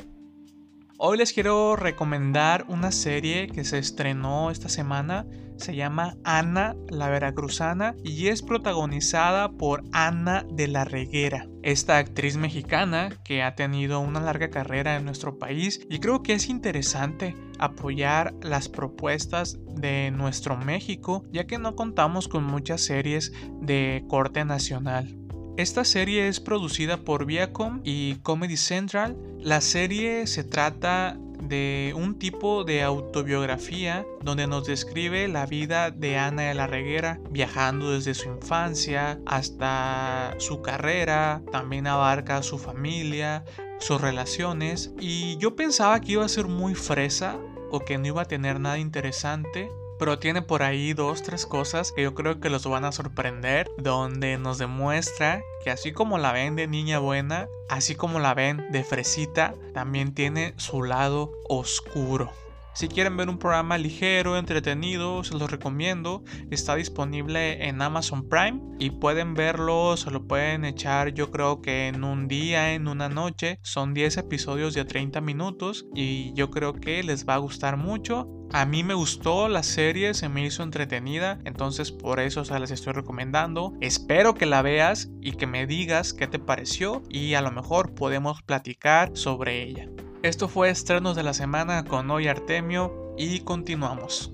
Hoy 0.99 1.17
les 1.17 1.33
quiero 1.33 1.77
recomendar 1.77 2.67
una 2.69 2.93
serie 2.93 3.49
que 3.49 3.65
se 3.65 3.79
estrenó 3.79 4.51
esta 4.51 4.69
semana. 4.69 5.27
Se 5.61 5.76
llama 5.76 6.17
Ana 6.25 6.75
la 6.88 7.11
Veracruzana 7.11 7.95
y 8.02 8.29
es 8.29 8.40
protagonizada 8.40 9.52
por 9.52 9.85
Ana 9.93 10.47
de 10.50 10.69
la 10.69 10.87
Reguera, 10.87 11.49
esta 11.62 11.99
actriz 11.99 12.38
mexicana 12.38 13.11
que 13.25 13.43
ha 13.43 13.57
tenido 13.57 14.00
una 14.00 14.21
larga 14.21 14.49
carrera 14.49 14.97
en 14.97 15.05
nuestro 15.05 15.38
país 15.38 15.87
y 15.90 15.99
creo 15.99 16.23
que 16.23 16.33
es 16.33 16.49
interesante 16.49 17.37
apoyar 17.59 18.33
las 18.40 18.71
propuestas 18.71 19.59
de 19.75 20.11
nuestro 20.11 20.57
México 20.57 21.26
ya 21.31 21.47
que 21.47 21.59
no 21.59 21.76
contamos 21.76 22.26
con 22.26 22.43
muchas 22.43 22.81
series 22.81 23.31
de 23.61 24.02
corte 24.09 24.47
nacional. 24.47 25.14
Esta 25.59 25.85
serie 25.85 26.29
es 26.29 26.40
producida 26.40 26.97
por 27.05 27.26
Viacom 27.26 27.83
y 27.85 28.14
Comedy 28.23 28.57
Central. 28.57 29.19
La 29.38 29.61
serie 29.61 30.26
se 30.26 30.43
trata 30.43 31.19
de 31.43 31.93
un 31.97 32.19
tipo 32.19 32.65
de 32.65 32.83
autobiografía 32.83 34.07
donde 34.23 34.47
nos 34.47 34.67
describe 34.67 35.29
la 35.29 35.47
vida 35.47 35.91
de 35.91 36.19
Ana 36.19 36.43
de 36.43 36.55
la 36.55 36.67
Reguera 36.67 37.21
viajando 37.31 37.93
desde 37.93 38.15
su 38.15 38.29
infancia 38.29 39.21
hasta 39.27 40.35
su 40.39 40.63
carrera, 40.63 41.43
también 41.51 41.87
abarca 41.87 42.43
su 42.43 42.59
familia, 42.59 43.45
sus 43.79 44.01
relaciones 44.01 44.93
y 45.01 45.37
yo 45.39 45.57
pensaba 45.57 46.01
que 46.01 46.13
iba 46.13 46.25
a 46.25 46.29
ser 46.29 46.47
muy 46.47 46.75
fresa 46.75 47.39
o 47.71 47.81
que 47.81 47.99
no 47.99 48.07
iba 48.07 48.23
a 48.23 48.27
tener 48.27 48.61
nada 48.61 48.79
interesante 48.79 49.71
pero 50.00 50.19
tiene 50.19 50.40
por 50.40 50.62
ahí 50.62 50.95
dos, 50.95 51.23
tres 51.23 51.45
cosas 51.45 51.92
que 51.92 52.02
yo 52.02 52.14
creo 52.14 52.40
que 52.40 52.49
los 52.49 52.66
van 52.66 52.87
a 52.87 52.90
sorprender, 52.90 53.71
donde 53.76 54.38
nos 54.38 54.57
demuestra 54.57 55.42
que 55.62 55.71
así 55.71 55.92
como 55.92 56.16
la 56.16 56.33
ven 56.33 56.57
de 56.57 56.66
niña 56.66 56.99
buena, 56.99 57.49
así 57.69 57.95
como 57.95 58.19
la 58.19 58.33
ven 58.33 58.66
de 58.73 58.83
fresita, 58.83 59.54
también 59.75 60.14
tiene 60.14 60.54
su 60.57 60.83
lado 60.83 61.33
oscuro. 61.50 62.33
Si 62.73 62.89
quieren 62.89 63.17
ver 63.17 63.29
un 63.29 63.39
programa 63.39 63.79
ligero, 63.79 64.39
entretenido, 64.39 65.25
se 65.25 65.37
los 65.37 65.50
recomiendo. 65.50 66.23
Está 66.50 66.77
disponible 66.77 67.67
en 67.67 67.83
Amazon 67.83 68.29
Prime 68.29 68.61
y 68.79 68.91
pueden 68.91 69.35
verlo, 69.35 69.97
se 69.97 70.11
lo 70.11 70.27
pueden 70.27 70.65
echar 70.65 71.12
yo 71.15 71.31
creo 71.31 71.61
que 71.61 71.89
en 71.89 72.05
un 72.05 72.29
día, 72.29 72.75
en 72.75 72.89
una 72.89 73.09
noche. 73.09 73.59
Son 73.62 73.95
10 73.95 74.19
episodios 74.19 74.75
de 74.75 74.85
30 74.85 75.21
minutos 75.21 75.87
y 75.95 76.33
yo 76.35 76.50
creo 76.50 76.75
que 76.75 77.03
les 77.03 77.29
va 77.29 77.35
a 77.35 77.39
gustar 77.39 77.77
mucho. 77.77 78.29
A 78.53 78.65
mí 78.65 78.83
me 78.83 78.95
gustó 78.95 79.49
la 79.49 79.62
serie, 79.62 80.15
se 80.15 80.29
me 80.29 80.45
hizo 80.45 80.62
entretenida, 80.62 81.39
entonces 81.45 81.93
por 81.93 82.19
eso 82.19 82.45
se 82.45 82.59
las 82.59 82.71
estoy 82.71 82.93
recomendando. 82.93 83.75
Espero 83.81 84.35
que 84.35 84.47
la 84.47 84.62
veas 84.62 85.11
y 85.21 85.33
que 85.33 85.47
me 85.47 85.67
digas 85.67 86.12
qué 86.12 86.27
te 86.27 86.39
pareció 86.39 87.03
y 87.09 87.35
a 87.35 87.43
lo 87.43 87.53
mejor 87.53 87.95
podemos 87.95 88.43
platicar 88.43 89.11
sobre 89.15 89.62
ella. 89.62 89.89
Esto 90.23 90.49
fue 90.49 90.69
Estrenos 90.69 91.17
de 91.17 91.23
la 91.23 91.33
Semana 91.33 91.87
con 91.87 92.11
Hoy 92.11 92.29
Artemio 92.29 93.15
y 93.17 93.41
continuamos. 93.41 94.31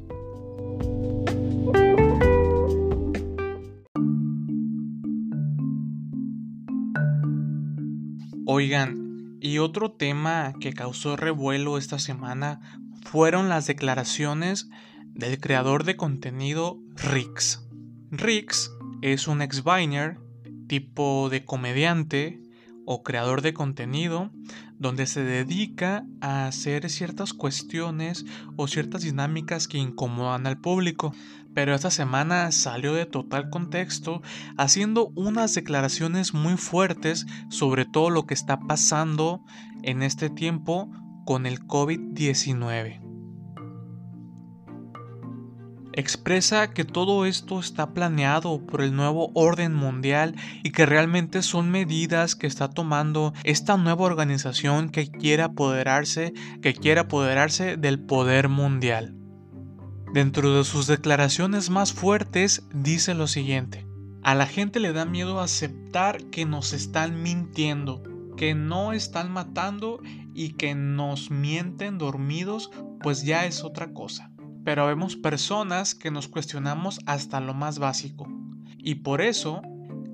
Oigan, 8.46 9.38
y 9.40 9.58
otro 9.58 9.92
tema 9.92 10.54
que 10.58 10.72
causó 10.72 11.14
revuelo 11.14 11.78
esta 11.78 12.00
semana 12.00 12.82
fueron 13.04 13.48
las 13.48 13.68
declaraciones 13.68 14.68
del 15.14 15.38
creador 15.38 15.84
de 15.84 15.94
contenido 15.94 16.80
Rix. 16.96 17.64
Rix 18.10 18.72
es 19.02 19.28
un 19.28 19.40
ex-Viner, 19.40 20.18
tipo 20.66 21.28
de 21.30 21.44
comediante 21.44 22.42
o 22.86 23.04
creador 23.04 23.40
de 23.40 23.54
contenido 23.54 24.32
donde 24.78 25.06
se 25.06 25.22
dedica 25.22 26.04
a 26.20 26.46
hacer 26.46 26.88
ciertas 26.90 27.32
cuestiones 27.32 28.24
o 28.56 28.68
ciertas 28.68 29.02
dinámicas 29.02 29.68
que 29.68 29.78
incomodan 29.78 30.46
al 30.46 30.60
público. 30.60 31.14
Pero 31.54 31.74
esta 31.74 31.90
semana 31.90 32.52
salió 32.52 32.92
de 32.92 33.06
total 33.06 33.48
contexto 33.48 34.20
haciendo 34.58 35.12
unas 35.14 35.54
declaraciones 35.54 36.34
muy 36.34 36.56
fuertes 36.56 37.26
sobre 37.48 37.86
todo 37.86 38.10
lo 38.10 38.26
que 38.26 38.34
está 38.34 38.60
pasando 38.60 39.42
en 39.82 40.02
este 40.02 40.28
tiempo 40.28 40.90
con 41.24 41.46
el 41.46 41.60
COVID-19 41.60 43.15
expresa 45.96 46.70
que 46.72 46.84
todo 46.84 47.24
esto 47.24 47.58
está 47.58 47.94
planeado 47.94 48.64
por 48.64 48.82
el 48.82 48.94
nuevo 48.94 49.32
orden 49.34 49.74
mundial 49.74 50.36
y 50.62 50.70
que 50.70 50.86
realmente 50.86 51.42
son 51.42 51.70
medidas 51.70 52.36
que 52.36 52.46
está 52.46 52.68
tomando 52.68 53.32
esta 53.44 53.78
nueva 53.78 54.04
organización 54.04 54.90
que 54.90 55.10
quiere 55.10 55.42
apoderarse, 55.42 56.34
que 56.60 56.74
quiere 56.74 57.00
apoderarse 57.00 57.78
del 57.78 57.98
poder 57.98 58.48
mundial. 58.48 59.14
Dentro 60.12 60.56
de 60.56 60.64
sus 60.64 60.86
declaraciones 60.86 61.70
más 61.70 61.92
fuertes 61.92 62.66
dice 62.74 63.14
lo 63.14 63.26
siguiente: 63.26 63.86
A 64.22 64.34
la 64.34 64.46
gente 64.46 64.80
le 64.80 64.92
da 64.92 65.06
miedo 65.06 65.40
aceptar 65.40 66.22
que 66.24 66.44
nos 66.44 66.74
están 66.74 67.22
mintiendo, 67.22 68.02
que 68.36 68.54
no 68.54 68.92
están 68.92 69.32
matando 69.32 70.00
y 70.34 70.50
que 70.52 70.74
nos 70.74 71.30
mienten 71.30 71.96
dormidos, 71.96 72.70
pues 73.00 73.24
ya 73.24 73.46
es 73.46 73.64
otra 73.64 73.94
cosa 73.94 74.30
pero 74.66 74.84
vemos 74.84 75.14
personas 75.14 75.94
que 75.94 76.10
nos 76.10 76.26
cuestionamos 76.26 76.98
hasta 77.06 77.38
lo 77.38 77.54
más 77.54 77.78
básico. 77.78 78.26
Y 78.76 78.96
por 78.96 79.20
eso, 79.20 79.62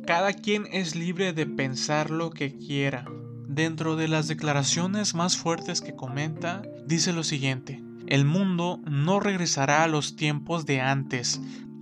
cada 0.07 0.35
quien 0.35 0.67
es 0.71 0.95
libre 0.95 1.33
de 1.33 1.47
pensar 1.47 2.11
lo 2.11 2.29
que 2.29 2.59
quiera. 2.59 3.07
Dentro 3.49 3.97
de 3.97 4.09
las 4.09 4.29
declaraciones 4.29 5.15
más 5.15 5.39
fuertes 5.39 5.81
que 5.81 5.97
comenta, 5.97 6.61
dice 6.87 7.15
lo 7.15 7.25
siguiente, 7.25 7.83
el 8.07 8.27
mundo 8.27 8.79
no 8.85 9.21
regresará 9.21 9.85
a 9.85 9.89
los 9.89 10.17
tiempos 10.17 10.67
de 10.67 10.83
antes. 10.83 11.41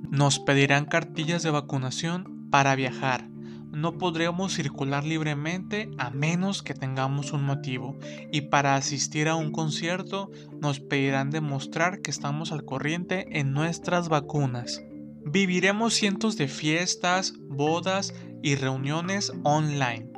Nos 0.09 0.39
pedirán 0.39 0.85
cartillas 0.85 1.43
de 1.43 1.51
vacunación 1.51 2.49
para 2.53 2.77
viajar 2.77 3.27
no 3.73 3.99
podremos 3.99 4.55
circular 4.55 5.05
libremente 5.05 5.91
a 5.99 6.11
menos 6.11 6.63
que 6.63 6.75
tengamos 6.75 7.33
un 7.33 7.45
motivo 7.45 7.97
y 8.33 8.43
para 8.43 8.75
asistir 8.75 9.29
a 9.29 9.37
un 9.37 9.53
concierto 9.53 10.31
nos 10.61 10.81
pedirán 10.81 11.31
demostrar 11.31 12.01
que 12.01 12.11
estamos 12.11 12.53
al 12.53 12.65
corriente 12.65 13.39
en 13.39 13.53
nuestras 13.53 14.09
vacunas. 14.09 14.83
Viviremos 15.25 15.95
cientos 15.95 16.37
de 16.37 16.49
fiestas, 16.49 17.35
bodas 17.41 18.15
y 18.43 18.55
reuniones 18.55 19.33
online. 19.43 20.11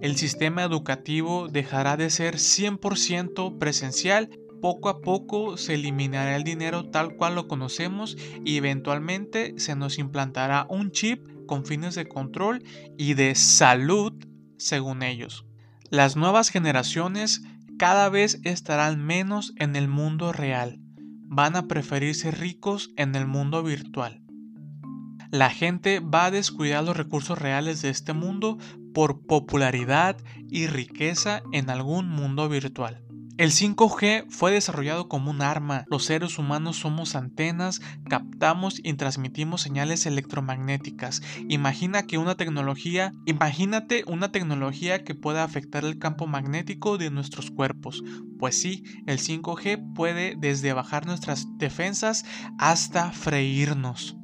El 0.00 0.16
sistema 0.16 0.62
educativo 0.62 1.48
dejará 1.48 1.96
de 1.96 2.08
ser 2.08 2.36
100% 2.36 3.58
presencial 3.58 4.30
poco 4.60 4.90
a 4.90 5.00
poco 5.00 5.56
se 5.56 5.74
eliminará 5.74 6.36
el 6.36 6.44
dinero 6.44 6.84
tal 6.90 7.16
cual 7.16 7.34
lo 7.34 7.48
conocemos 7.48 8.16
y 8.44 8.56
eventualmente 8.56 9.54
se 9.56 9.74
nos 9.74 9.98
implantará 9.98 10.66
un 10.68 10.90
chip 10.90 11.26
con 11.50 11.66
fines 11.66 11.96
de 11.96 12.06
control 12.06 12.62
y 12.96 13.14
de 13.14 13.34
salud, 13.34 14.12
según 14.56 15.02
ellos. 15.02 15.46
Las 15.90 16.14
nuevas 16.14 16.48
generaciones 16.48 17.42
cada 17.76 18.08
vez 18.08 18.38
estarán 18.44 19.04
menos 19.04 19.52
en 19.56 19.74
el 19.74 19.88
mundo 19.88 20.32
real, 20.32 20.78
van 21.24 21.56
a 21.56 21.66
preferir 21.66 22.14
ser 22.14 22.38
ricos 22.38 22.90
en 22.96 23.16
el 23.16 23.26
mundo 23.26 23.64
virtual. 23.64 24.22
La 25.32 25.50
gente 25.50 25.98
va 25.98 26.26
a 26.26 26.30
descuidar 26.30 26.84
los 26.84 26.96
recursos 26.96 27.36
reales 27.36 27.82
de 27.82 27.90
este 27.90 28.12
mundo 28.12 28.56
por 28.94 29.26
popularidad 29.26 30.16
y 30.48 30.68
riqueza 30.68 31.42
en 31.50 31.68
algún 31.68 32.08
mundo 32.08 32.48
virtual. 32.48 33.04
El 33.40 33.52
5G 33.52 34.26
fue 34.28 34.52
desarrollado 34.52 35.08
como 35.08 35.30
un 35.30 35.40
arma. 35.40 35.86
Los 35.88 36.04
seres 36.04 36.38
humanos 36.38 36.76
somos 36.76 37.14
antenas, 37.14 37.80
captamos 38.06 38.78
y 38.84 38.92
transmitimos 38.92 39.62
señales 39.62 40.04
electromagnéticas. 40.04 41.22
Imagina 41.48 42.02
que 42.02 42.18
una 42.18 42.34
tecnología, 42.34 43.14
imagínate 43.24 44.04
una 44.06 44.30
tecnología 44.30 45.04
que 45.04 45.14
pueda 45.14 45.42
afectar 45.42 45.86
el 45.86 45.98
campo 45.98 46.26
magnético 46.26 46.98
de 46.98 47.08
nuestros 47.08 47.50
cuerpos. 47.50 48.04
Pues 48.38 48.60
sí, 48.60 48.84
el 49.06 49.18
5G 49.18 49.94
puede 49.94 50.34
desde 50.36 50.74
bajar 50.74 51.06
nuestras 51.06 51.46
defensas 51.56 52.26
hasta 52.58 53.10
freírnos. 53.10 54.19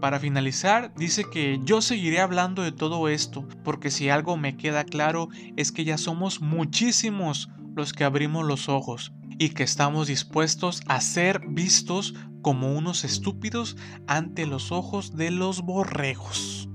Para 0.00 0.20
finalizar, 0.20 0.92
dice 0.96 1.24
que 1.30 1.60
yo 1.64 1.80
seguiré 1.80 2.20
hablando 2.20 2.62
de 2.62 2.72
todo 2.72 3.08
esto, 3.08 3.48
porque 3.64 3.90
si 3.90 4.10
algo 4.10 4.36
me 4.36 4.56
queda 4.56 4.84
claro 4.84 5.28
es 5.56 5.72
que 5.72 5.84
ya 5.84 5.98
somos 5.98 6.40
muchísimos 6.40 7.48
los 7.74 7.92
que 7.92 8.04
abrimos 8.04 8.44
los 8.44 8.68
ojos 8.68 9.12
y 9.38 9.50
que 9.50 9.62
estamos 9.62 10.06
dispuestos 10.06 10.82
a 10.86 11.00
ser 11.00 11.40
vistos 11.48 12.14
como 12.42 12.74
unos 12.74 13.04
estúpidos 13.04 13.76
ante 14.06 14.46
los 14.46 14.70
ojos 14.70 15.16
de 15.16 15.30
los 15.30 15.62
borregos. 15.62 16.68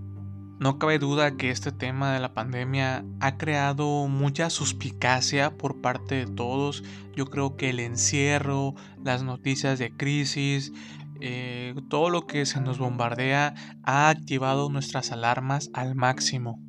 No 0.59 0.77
cabe 0.77 0.99
duda 0.99 1.37
que 1.37 1.51
este 1.51 1.71
tema 1.71 2.11
de 2.11 2.19
la 2.19 2.33
pandemia 2.33 3.05
ha 3.21 3.37
creado 3.37 4.07
mucha 4.09 4.49
suspicacia 4.49 5.55
por 5.55 5.79
parte 5.79 6.15
de 6.15 6.25
todos. 6.25 6.83
Yo 7.15 7.27
creo 7.27 7.55
que 7.55 7.69
el 7.69 7.79
encierro, 7.79 8.75
las 9.01 9.23
noticias 9.23 9.79
de 9.79 9.95
crisis, 9.95 10.73
eh, 11.21 11.75
todo 11.89 12.09
lo 12.09 12.27
que 12.27 12.45
se 12.45 12.61
nos 12.61 12.77
bombardea 12.77 13.53
ha 13.83 14.09
activado 14.09 14.69
nuestras 14.69 15.11
alarmas 15.11 15.69
al 15.73 15.95
máximo. 15.95 16.59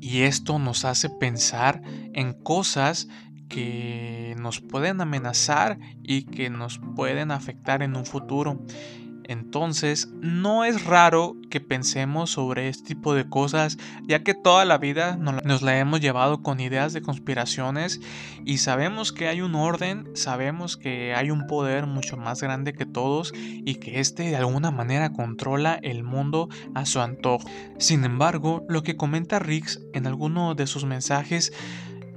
Y 0.00 0.22
esto 0.22 0.58
nos 0.58 0.84
hace 0.84 1.08
pensar 1.10 1.82
en 2.12 2.32
cosas 2.32 3.08
que 3.48 4.34
nos 4.40 4.60
pueden 4.60 5.00
amenazar 5.00 5.78
y 6.02 6.24
que 6.24 6.50
nos 6.50 6.80
pueden 6.96 7.30
afectar 7.30 7.82
en 7.82 7.96
un 7.96 8.06
futuro. 8.06 8.64
Entonces, 9.24 10.08
no 10.20 10.64
es 10.64 10.84
raro 10.84 11.36
que 11.50 11.60
pensemos 11.60 12.30
sobre 12.30 12.68
este 12.68 12.88
tipo 12.88 13.14
de 13.14 13.28
cosas, 13.28 13.78
ya 14.06 14.22
que 14.22 14.34
toda 14.34 14.64
la 14.64 14.78
vida 14.78 15.16
nos 15.16 15.62
la 15.62 15.78
hemos 15.78 16.00
llevado 16.00 16.42
con 16.42 16.60
ideas 16.60 16.92
de 16.92 17.02
conspiraciones 17.02 18.00
y 18.44 18.58
sabemos 18.58 19.12
que 19.12 19.28
hay 19.28 19.40
un 19.40 19.54
orden, 19.54 20.08
sabemos 20.14 20.76
que 20.76 21.14
hay 21.14 21.30
un 21.30 21.46
poder 21.46 21.86
mucho 21.86 22.16
más 22.16 22.42
grande 22.42 22.72
que 22.72 22.86
todos 22.86 23.32
y 23.34 23.76
que 23.76 24.00
éste 24.00 24.24
de 24.24 24.36
alguna 24.36 24.70
manera 24.70 25.12
controla 25.12 25.78
el 25.82 26.02
mundo 26.02 26.48
a 26.74 26.86
su 26.86 27.00
antojo. 27.00 27.48
Sin 27.78 28.04
embargo, 28.04 28.64
lo 28.68 28.82
que 28.82 28.96
comenta 28.96 29.38
Riggs 29.38 29.80
en 29.92 30.06
alguno 30.06 30.54
de 30.54 30.66
sus 30.66 30.84
mensajes, 30.84 31.52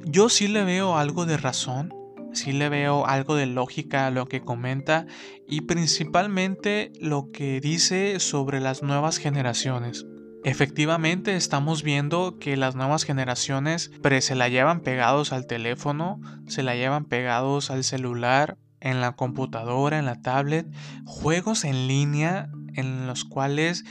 yo 0.04 0.30
sí 0.30 0.48
le 0.48 0.64
veo 0.64 0.98
algo 0.98 1.26
de 1.26 1.38
razón 1.38 1.94
sí 2.36 2.52
le 2.52 2.70
veo 2.70 3.06
algo 3.06 3.36
de 3.36 3.46
lógica 3.46 4.08
a 4.08 4.12
lo 4.12 4.28
que 4.28 4.42
comenta 4.42 5.08
y 5.48 5.62
principalmente 5.62 6.92
lo 7.00 7.32
que 7.32 7.60
dice 7.60 8.20
sobre 8.20 8.60
las 8.60 8.84
nuevas 8.84 9.18
generaciones. 9.18 10.06
Efectivamente 10.44 11.36
estamos 11.36 11.82
viendo 11.82 12.38
que 12.38 12.56
las 12.56 12.76
nuevas 12.76 13.04
generaciones 13.04 13.92
se 14.20 14.36
la 14.36 14.48
llevan 14.48 14.82
pegados 14.82 15.34
al 15.34 15.48
teléfono, 15.48 16.22
se 16.48 16.62
la 16.62 16.76
llevan 16.76 17.06
pegados 17.06 17.72
al 17.72 17.84
celular, 17.84 18.58
en 18.86 19.02
la 19.02 19.14
computadora, 19.14 19.98
en 19.98 20.06
la 20.06 20.22
tablet, 20.22 20.68
juegos 21.06 21.66
en 21.66 21.88
línea 21.88 22.50
en 22.76 23.08
los 23.08 23.26
cuales 23.26 23.84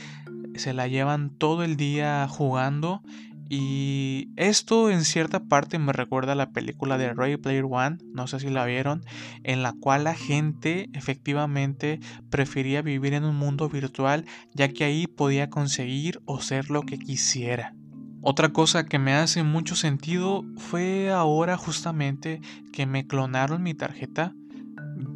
se 0.55 0.73
la 0.73 0.87
llevan 0.87 1.31
todo 1.31 1.63
el 1.63 1.75
día 1.75 2.25
jugando 2.29 3.03
Y 3.47 4.29
esto 4.37 4.89
en 4.89 5.05
cierta 5.05 5.43
parte 5.43 5.77
me 5.77 5.93
recuerda 5.93 6.31
a 6.31 6.35
la 6.35 6.49
película 6.51 6.97
de 6.97 7.13
Ray 7.13 7.37
Player 7.37 7.65
One, 7.69 7.97
no 8.11 8.25
sé 8.27 8.39
si 8.39 8.49
la 8.49 8.65
vieron, 8.65 9.03
en 9.43 9.61
la 9.61 9.73
cual 9.73 10.05
la 10.05 10.15
gente 10.15 10.89
efectivamente 10.93 11.99
prefería 12.29 12.81
vivir 12.81 13.13
en 13.13 13.23
un 13.23 13.35
mundo 13.35 13.69
virtual 13.69 14.25
ya 14.53 14.69
que 14.69 14.83
ahí 14.83 15.05
podía 15.05 15.49
conseguir 15.49 16.21
o 16.25 16.41
ser 16.41 16.71
lo 16.71 16.81
que 16.81 16.97
quisiera. 16.97 17.75
Otra 18.21 18.49
cosa 18.49 18.85
que 18.85 18.97
me 18.97 19.13
hace 19.13 19.43
mucho 19.43 19.75
sentido 19.75 20.43
fue 20.57 21.11
ahora 21.11 21.57
justamente 21.57 22.41
que 22.73 22.87
me 22.87 23.05
clonaron 23.05 23.61
mi 23.61 23.75
tarjeta. 23.75 24.33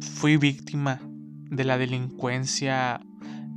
Fui 0.00 0.36
víctima 0.36 1.00
de 1.50 1.64
la 1.64 1.76
delincuencia 1.76 3.00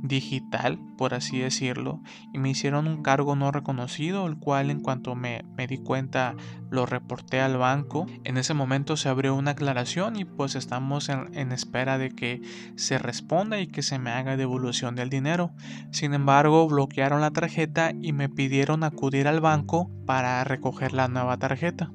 digital, 0.04 0.78
por 0.98 1.14
así 1.14 1.38
decirlo, 1.38 2.02
y 2.32 2.38
me 2.38 2.50
hicieron 2.50 2.86
un 2.86 3.02
cargo 3.02 3.36
no 3.36 3.50
reconocido, 3.50 4.26
el 4.26 4.36
cual 4.38 4.70
en 4.70 4.80
cuanto 4.80 5.14
me, 5.14 5.44
me, 5.56 5.66
di 5.66 5.78
cuenta 5.78 6.36
lo 6.70 6.84
reporté 6.84 7.40
al 7.40 7.56
banco. 7.56 8.06
En 8.22 8.36
ese 8.36 8.52
momento 8.52 8.98
se 8.98 9.08
abrió 9.08 9.34
una 9.34 9.52
aclaración 9.52 10.16
y 10.16 10.26
pues 10.26 10.56
estamos 10.56 11.08
en, 11.08 11.34
en 11.34 11.52
espera 11.52 11.96
de 11.96 12.10
que 12.10 12.42
se 12.76 12.98
responda 12.98 13.58
y 13.60 13.66
que 13.66 13.82
se 13.82 13.98
me 13.98 14.10
haga 14.10 14.36
devolución 14.36 14.94
del 14.94 15.08
dinero. 15.08 15.52
Sin 15.90 16.12
embargo, 16.12 16.68
bloquearon 16.68 17.22
la 17.22 17.30
tarjeta 17.30 17.92
y 17.98 18.12
me 18.12 18.28
pidieron 18.28 18.84
acudir 18.84 19.26
al 19.26 19.40
banco 19.40 19.90
para 20.04 20.44
recoger 20.44 20.92
la 20.92 21.08
nueva 21.08 21.38
tarjeta. 21.38 21.90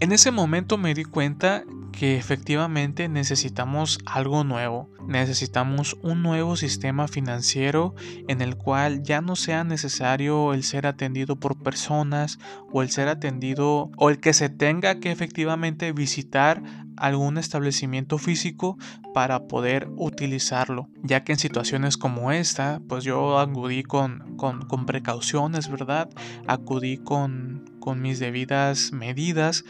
En 0.00 0.10
ese 0.10 0.32
momento 0.32 0.78
me 0.78 0.94
di 0.94 1.04
cuenta 1.04 1.62
que 1.92 2.16
efectivamente 2.16 3.08
necesitamos 3.08 3.98
algo 4.06 4.44
nuevo, 4.44 4.88
necesitamos 5.06 5.96
un 6.02 6.22
nuevo 6.22 6.56
sistema 6.56 7.08
financiero 7.08 7.94
en 8.28 8.40
el 8.40 8.56
cual 8.56 9.02
ya 9.02 9.20
no 9.20 9.36
sea 9.36 9.64
necesario 9.64 10.54
el 10.54 10.62
ser 10.62 10.86
atendido 10.86 11.36
por 11.36 11.62
personas 11.62 12.38
o 12.72 12.82
el 12.82 12.90
ser 12.90 13.08
atendido 13.08 13.90
o 13.96 14.10
el 14.10 14.20
que 14.20 14.32
se 14.32 14.48
tenga 14.48 15.00
que 15.00 15.10
efectivamente 15.10 15.92
visitar 15.92 16.62
algún 16.96 17.38
establecimiento 17.38 18.18
físico 18.18 18.76
para 19.14 19.48
poder 19.48 19.88
utilizarlo, 19.96 20.88
ya 21.02 21.24
que 21.24 21.32
en 21.32 21.38
situaciones 21.38 21.96
como 21.96 22.30
esta, 22.30 22.80
pues 22.88 23.04
yo 23.04 23.38
acudí 23.38 23.82
con, 23.82 24.36
con, 24.36 24.66
con 24.66 24.86
precauciones, 24.86 25.70
¿verdad? 25.70 26.10
Acudí 26.46 26.98
con, 26.98 27.64
con 27.80 28.02
mis 28.02 28.18
debidas 28.18 28.92
medidas 28.92 29.64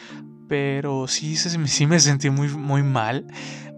pero 0.51 1.07
sí, 1.07 1.37
sí 1.37 1.87
me 1.87 2.01
sentí 2.01 2.29
muy, 2.29 2.49
muy 2.49 2.83
mal. 2.83 3.25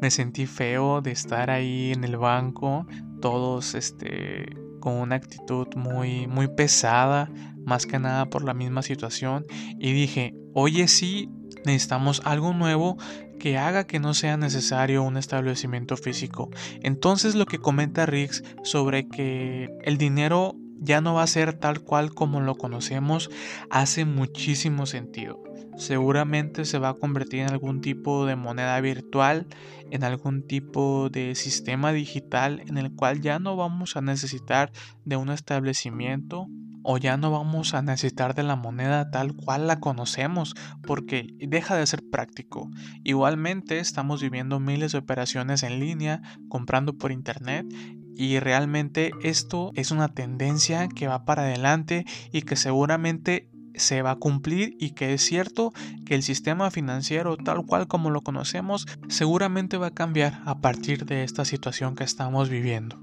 Me 0.00 0.10
sentí 0.10 0.46
feo 0.46 1.02
de 1.02 1.10
estar 1.10 1.50
ahí 1.50 1.92
en 1.92 2.02
el 2.02 2.16
banco, 2.16 2.86
todos 3.20 3.74
este, 3.74 4.46
con 4.80 4.94
una 4.94 5.16
actitud 5.16 5.66
muy, 5.76 6.26
muy 6.26 6.48
pesada, 6.48 7.30
más 7.66 7.84
que 7.84 7.98
nada 7.98 8.30
por 8.30 8.42
la 8.42 8.54
misma 8.54 8.80
situación. 8.80 9.44
Y 9.78 9.92
dije, 9.92 10.34
oye, 10.54 10.88
sí, 10.88 11.28
necesitamos 11.66 12.22
algo 12.24 12.54
nuevo 12.54 12.96
que 13.38 13.58
haga 13.58 13.86
que 13.86 14.00
no 14.00 14.14
sea 14.14 14.38
necesario 14.38 15.02
un 15.02 15.18
establecimiento 15.18 15.98
físico. 15.98 16.48
Entonces 16.80 17.34
lo 17.34 17.44
que 17.44 17.58
comenta 17.58 18.06
Riggs 18.06 18.42
sobre 18.62 19.08
que 19.08 19.68
el 19.84 19.98
dinero 19.98 20.56
ya 20.78 21.02
no 21.02 21.12
va 21.12 21.22
a 21.22 21.26
ser 21.26 21.52
tal 21.52 21.80
cual 21.80 22.14
como 22.14 22.40
lo 22.40 22.54
conocemos 22.54 23.28
hace 23.68 24.06
muchísimo 24.06 24.86
sentido 24.86 25.51
seguramente 25.76 26.64
se 26.64 26.78
va 26.78 26.90
a 26.90 26.94
convertir 26.94 27.40
en 27.40 27.50
algún 27.50 27.80
tipo 27.80 28.26
de 28.26 28.36
moneda 28.36 28.80
virtual, 28.80 29.46
en 29.90 30.04
algún 30.04 30.46
tipo 30.46 31.10
de 31.10 31.34
sistema 31.34 31.92
digital 31.92 32.62
en 32.66 32.78
el 32.78 32.94
cual 32.94 33.20
ya 33.20 33.38
no 33.38 33.56
vamos 33.56 33.96
a 33.96 34.00
necesitar 34.00 34.72
de 35.04 35.16
un 35.16 35.30
establecimiento 35.30 36.48
o 36.82 36.98
ya 36.98 37.16
no 37.16 37.30
vamos 37.30 37.74
a 37.74 37.82
necesitar 37.82 38.34
de 38.34 38.42
la 38.42 38.56
moneda 38.56 39.10
tal 39.10 39.34
cual 39.34 39.66
la 39.66 39.80
conocemos 39.80 40.54
porque 40.82 41.28
deja 41.38 41.76
de 41.76 41.86
ser 41.86 42.02
práctico. 42.10 42.70
Igualmente 43.04 43.78
estamos 43.78 44.20
viviendo 44.20 44.60
miles 44.60 44.92
de 44.92 44.98
operaciones 44.98 45.62
en 45.62 45.78
línea, 45.78 46.22
comprando 46.48 46.98
por 46.98 47.12
internet 47.12 47.66
y 48.14 48.38
realmente 48.40 49.12
esto 49.22 49.70
es 49.74 49.90
una 49.90 50.08
tendencia 50.08 50.88
que 50.88 51.06
va 51.06 51.24
para 51.24 51.42
adelante 51.42 52.04
y 52.30 52.42
que 52.42 52.56
seguramente 52.56 53.48
se 53.74 54.02
va 54.02 54.12
a 54.12 54.16
cumplir 54.16 54.76
y 54.78 54.90
que 54.90 55.14
es 55.14 55.22
cierto 55.22 55.72
que 56.04 56.14
el 56.14 56.22
sistema 56.22 56.70
financiero 56.70 57.36
tal 57.36 57.64
cual 57.64 57.88
como 57.88 58.10
lo 58.10 58.22
conocemos 58.22 58.86
seguramente 59.08 59.76
va 59.76 59.88
a 59.88 59.94
cambiar 59.94 60.42
a 60.44 60.60
partir 60.60 61.04
de 61.04 61.24
esta 61.24 61.44
situación 61.44 61.94
que 61.94 62.04
estamos 62.04 62.48
viviendo. 62.48 63.00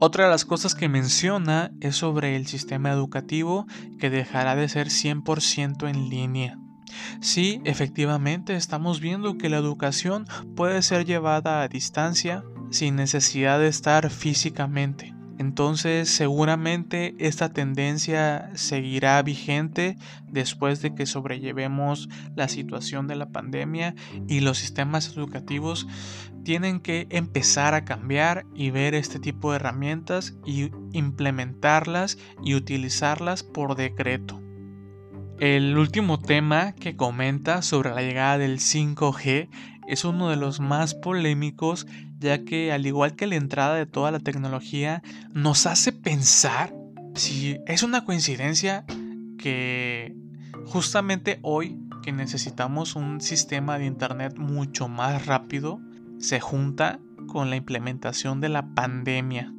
Otra 0.00 0.24
de 0.24 0.30
las 0.30 0.44
cosas 0.44 0.76
que 0.76 0.88
menciona 0.88 1.72
es 1.80 1.96
sobre 1.96 2.36
el 2.36 2.46
sistema 2.46 2.90
educativo 2.90 3.66
que 3.98 4.10
dejará 4.10 4.54
de 4.54 4.68
ser 4.68 4.88
100% 4.88 5.88
en 5.88 6.08
línea. 6.08 6.58
Sí, 7.20 7.60
efectivamente 7.64 8.54
estamos 8.54 9.00
viendo 9.00 9.36
que 9.38 9.48
la 9.48 9.58
educación 9.58 10.26
puede 10.56 10.82
ser 10.82 11.04
llevada 11.04 11.62
a 11.62 11.68
distancia 11.68 12.44
sin 12.70 12.96
necesidad 12.96 13.58
de 13.58 13.68
estar 13.68 14.08
físicamente. 14.10 15.17
Entonces 15.38 16.08
seguramente 16.10 17.14
esta 17.18 17.52
tendencia 17.52 18.50
seguirá 18.54 19.22
vigente 19.22 19.96
después 20.28 20.82
de 20.82 20.94
que 20.94 21.06
sobrellevemos 21.06 22.08
la 22.34 22.48
situación 22.48 23.06
de 23.06 23.14
la 23.14 23.30
pandemia 23.30 23.94
y 24.26 24.40
los 24.40 24.58
sistemas 24.58 25.16
educativos 25.16 25.86
tienen 26.42 26.80
que 26.80 27.06
empezar 27.10 27.74
a 27.74 27.84
cambiar 27.84 28.46
y 28.54 28.70
ver 28.70 28.94
este 28.94 29.20
tipo 29.20 29.50
de 29.50 29.56
herramientas 29.56 30.34
y 30.44 30.70
implementarlas 30.92 32.18
y 32.42 32.54
utilizarlas 32.54 33.42
por 33.44 33.76
decreto. 33.76 34.40
El 35.38 35.78
último 35.78 36.18
tema 36.18 36.72
que 36.72 36.96
comenta 36.96 37.62
sobre 37.62 37.90
la 37.90 38.02
llegada 38.02 38.38
del 38.38 38.58
5G 38.58 39.48
es 39.86 40.04
uno 40.04 40.30
de 40.30 40.36
los 40.36 40.58
más 40.58 40.94
polémicos 40.94 41.86
ya 42.18 42.44
que 42.44 42.72
al 42.72 42.86
igual 42.86 43.14
que 43.14 43.26
la 43.26 43.36
entrada 43.36 43.74
de 43.74 43.86
toda 43.86 44.10
la 44.10 44.20
tecnología 44.20 45.02
nos 45.32 45.66
hace 45.66 45.92
pensar 45.92 46.74
si 47.14 47.58
es 47.66 47.82
una 47.82 48.04
coincidencia 48.04 48.84
que 49.38 50.14
justamente 50.66 51.38
hoy 51.42 51.78
que 52.02 52.12
necesitamos 52.12 52.96
un 52.96 53.20
sistema 53.20 53.78
de 53.78 53.86
internet 53.86 54.36
mucho 54.36 54.88
más 54.88 55.26
rápido 55.26 55.80
se 56.18 56.40
junta 56.40 57.00
con 57.26 57.50
la 57.50 57.56
implementación 57.56 58.40
de 58.40 58.48
la 58.48 58.74
pandemia. 58.74 59.52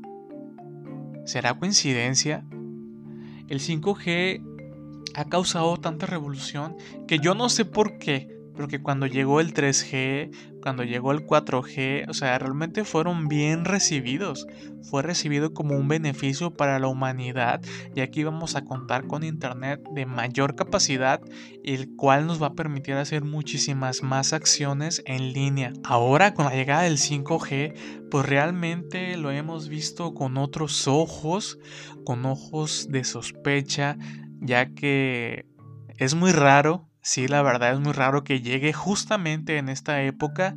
¿Será 1.26 1.54
coincidencia? 1.54 2.44
El 3.48 3.60
5G 3.60 4.44
ha 5.16 5.26
causado 5.26 5.78
tanta 5.78 6.06
revolución 6.06 6.76
que 7.08 7.20
yo 7.20 7.36
no 7.36 7.50
sé 7.50 7.66
por 7.66 7.98
qué, 7.98 8.39
porque 8.60 8.82
cuando 8.82 9.08
llegó 9.08 9.40
el 9.40 9.54
3G, 9.54 10.60
cuando 10.62 10.84
llegó 10.84 11.14
el 11.14 11.26
4G, 11.26 12.10
o 12.10 12.14
sea, 12.14 12.38
realmente 12.38 12.84
fueron 12.84 13.30
bien 13.30 13.64
recibidos. 13.64 14.48
Fue 14.84 15.02
recibido 15.02 15.54
como 15.54 15.78
un 15.78 15.88
beneficio 15.88 16.52
para 16.52 16.78
la 16.78 16.90
humanidad, 16.90 17.62
y 17.96 18.02
aquí 18.02 18.26
vamos 18.26 18.58
a 18.58 18.66
contar 18.66 19.08
con 19.08 19.24
internet 19.24 19.82
de 19.96 20.06
mayor 20.06 20.58
capacidad, 20.58 21.22
el 21.64 21.96
cual 21.96 22.28
nos 22.28 22.44
va 22.44 22.48
a 22.48 22.54
permitir 22.54 22.96
hacer 22.96 23.24
muchísimas 23.24 24.04
más 24.04 24.34
acciones 24.34 25.04
en 25.06 25.32
línea. 25.32 25.72
Ahora 25.86 26.34
con 26.34 26.44
la 26.44 26.54
llegada 26.54 26.82
del 26.82 26.98
5G, 26.98 28.10
pues 28.12 28.26
realmente 28.26 29.16
lo 29.16 29.32
hemos 29.32 29.70
visto 29.70 30.14
con 30.14 30.36
otros 30.36 30.86
ojos, 30.86 31.60
con 32.04 32.26
ojos 32.26 32.90
de 32.90 33.06
sospecha, 33.06 33.98
ya 34.42 34.74
que 34.74 35.46
es 35.98 36.14
muy 36.14 36.34
raro 36.34 36.89
Sí, 37.12 37.28
la 37.28 37.42
verdad 37.42 37.74
es 37.74 37.80
muy 37.80 37.92
raro 37.94 38.24
que 38.24 38.40
llegue 38.40 38.72
justamente 38.72 39.58
en 39.58 39.68
esta 39.68 40.04
época 40.04 40.54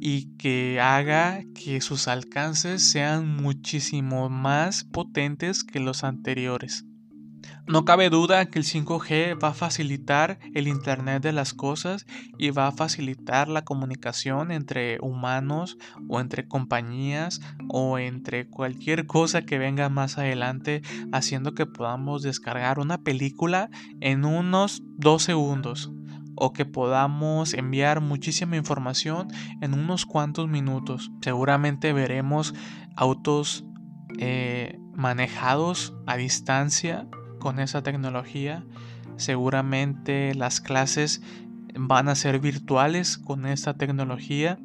y 0.00 0.36
que 0.36 0.80
haga 0.80 1.44
que 1.54 1.80
sus 1.80 2.08
alcances 2.08 2.90
sean 2.90 3.28
muchísimo 3.28 4.28
más 4.28 4.82
potentes 4.82 5.62
que 5.62 5.78
los 5.78 6.02
anteriores. 6.02 6.84
No 7.68 7.84
cabe 7.84 8.10
duda 8.10 8.46
que 8.46 8.58
el 8.58 8.64
5G 8.64 9.40
va 9.42 9.48
a 9.48 9.54
facilitar 9.54 10.40
el 10.52 10.66
Internet 10.66 11.22
de 11.22 11.32
las 11.32 11.54
Cosas 11.54 12.06
y 12.36 12.50
va 12.50 12.66
a 12.66 12.72
facilitar 12.72 13.48
la 13.48 13.62
comunicación 13.62 14.50
entre 14.50 14.98
humanos 15.00 15.78
o 16.08 16.20
entre 16.20 16.48
compañías 16.48 17.40
o 17.68 17.98
entre 17.98 18.48
cualquier 18.48 19.06
cosa 19.06 19.42
que 19.42 19.58
venga 19.58 19.88
más 19.88 20.18
adelante, 20.18 20.82
haciendo 21.12 21.54
que 21.54 21.66
podamos 21.66 22.22
descargar 22.22 22.80
una 22.80 22.98
película 22.98 23.70
en 24.00 24.24
unos 24.24 24.82
dos 24.98 25.22
segundos 25.22 25.92
o 26.34 26.52
que 26.52 26.64
podamos 26.64 27.54
enviar 27.54 28.00
muchísima 28.00 28.56
información 28.56 29.28
en 29.60 29.74
unos 29.74 30.04
cuantos 30.04 30.48
minutos. 30.48 31.12
Seguramente 31.20 31.92
veremos 31.92 32.54
autos 32.96 33.64
eh, 34.18 34.80
manejados 34.94 35.94
a 36.06 36.16
distancia 36.16 37.06
con 37.42 37.58
esa 37.58 37.82
tecnología. 37.82 38.64
Seguramente 39.16 40.32
las 40.36 40.60
clases 40.60 41.20
van 41.74 42.08
a 42.08 42.14
ser 42.14 42.38
virtuales 42.38 43.18
con 43.18 43.46
esta 43.46 43.74
tecnología. 43.74 44.60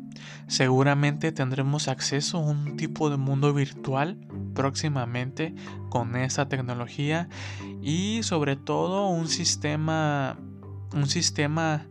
Seguramente 0.46 1.32
tendremos 1.32 1.88
acceso 1.88 2.38
a 2.38 2.42
un 2.42 2.78
tipo 2.78 3.10
de 3.10 3.18
mundo 3.18 3.52
virtual 3.52 4.20
próximamente 4.54 5.56
con 5.90 6.16
esta 6.16 6.50
tecnología 6.50 7.30
y 7.82 8.22
sobre 8.22 8.56
todo 8.56 9.08
un 9.08 9.28
sistema 9.28 10.38
un 10.94 11.08
sistema 11.08 11.88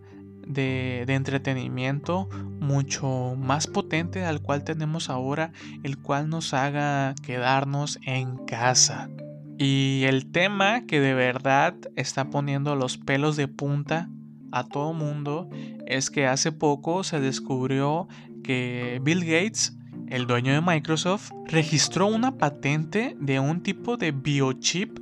de, 0.46 1.02
de, 1.06 1.14
entretenimiento 1.14 2.28
mucho 2.60 3.34
más 3.36 3.66
potente 3.66 4.24
al 4.24 4.40
cual 4.40 4.64
tenemos 4.64 5.10
ahora, 5.10 5.52
el 5.82 5.98
cual 5.98 6.30
nos 6.30 6.54
haga 6.54 7.14
quedarnos 7.22 7.98
en 8.04 8.36
casa. 8.46 9.10
Y 9.58 10.04
el 10.04 10.30
tema 10.30 10.86
que 10.86 11.00
de 11.00 11.14
verdad 11.14 11.74
está 11.96 12.28
poniendo 12.28 12.76
los 12.76 12.98
pelos 12.98 13.36
de 13.36 13.48
punta 13.48 14.10
a 14.52 14.64
todo 14.64 14.92
mundo 14.92 15.48
es 15.86 16.10
que 16.10 16.26
hace 16.26 16.52
poco 16.52 17.04
se 17.04 17.20
descubrió 17.20 18.08
que 18.44 19.00
Bill 19.02 19.20
Gates, 19.20 19.76
el 20.08 20.26
dueño 20.26 20.52
de 20.52 20.60
Microsoft, 20.60 21.30
registró 21.46 22.06
una 22.06 22.36
patente 22.36 23.16
de 23.18 23.40
un 23.40 23.62
tipo 23.62 23.96
de 23.96 24.12
biochip, 24.12 24.98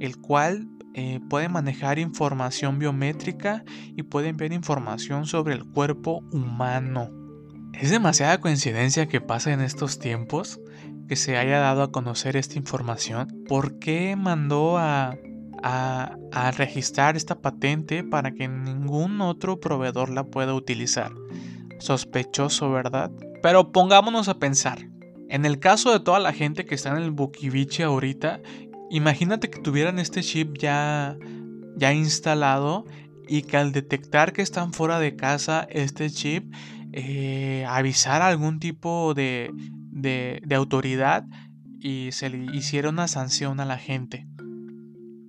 el 0.00 0.18
cual 0.18 0.68
eh, 0.94 1.20
puede 1.28 1.48
manejar 1.48 1.98
información 1.98 2.78
biométrica 2.78 3.64
y 3.96 4.02
puede 4.02 4.28
enviar 4.28 4.52
información 4.52 5.26
sobre 5.26 5.54
el 5.54 5.64
cuerpo 5.64 6.22
humano. 6.32 7.10
Es 7.74 7.90
demasiada 7.90 8.40
coincidencia 8.40 9.06
que 9.06 9.20
pase 9.20 9.52
en 9.52 9.60
estos 9.60 9.98
tiempos 9.98 10.58
que 11.06 11.16
se 11.16 11.36
haya 11.36 11.58
dado 11.58 11.82
a 11.82 11.92
conocer 11.92 12.36
esta 12.36 12.56
información. 12.56 13.44
¿Por 13.48 13.78
qué 13.78 14.16
mandó 14.16 14.78
a, 14.78 15.16
a, 15.62 16.50
registrar 16.56 17.16
esta 17.16 17.40
patente 17.40 18.04
para 18.04 18.32
que 18.32 18.48
ningún 18.48 19.20
otro 19.20 19.60
proveedor 19.60 20.10
la 20.10 20.24
pueda 20.24 20.54
utilizar? 20.54 21.12
Sospechoso, 21.78 22.70
¿verdad? 22.70 23.10
Pero 23.42 23.72
pongámonos 23.72 24.28
a 24.28 24.38
pensar. 24.38 24.88
En 25.28 25.44
el 25.44 25.58
caso 25.58 25.92
de 25.92 26.00
toda 26.00 26.20
la 26.20 26.32
gente 26.32 26.64
que 26.64 26.74
está 26.74 26.90
en 26.90 27.02
el 27.02 27.10
Bukivichi 27.10 27.82
ahorita, 27.82 28.40
imagínate 28.90 29.50
que 29.50 29.60
tuvieran 29.60 29.98
este 29.98 30.22
chip 30.22 30.56
ya, 30.58 31.16
ya 31.76 31.92
instalado 31.92 32.84
y 33.28 33.42
que 33.42 33.56
al 33.56 33.72
detectar 33.72 34.32
que 34.32 34.42
están 34.42 34.72
fuera 34.72 35.00
de 35.00 35.16
casa 35.16 35.66
este 35.70 36.10
chip 36.10 36.54
eh, 36.92 37.66
avisar 37.68 38.22
algún 38.22 38.60
tipo 38.60 39.12
de, 39.14 39.50
de, 39.96 40.42
autoridad 40.54 41.24
y 41.80 42.10
se 42.12 42.28
le 42.30 42.56
hiciera 42.56 42.90
una 42.90 43.08
sanción 43.08 43.60
a 43.60 43.64
la 43.64 43.78
gente. 43.78 44.26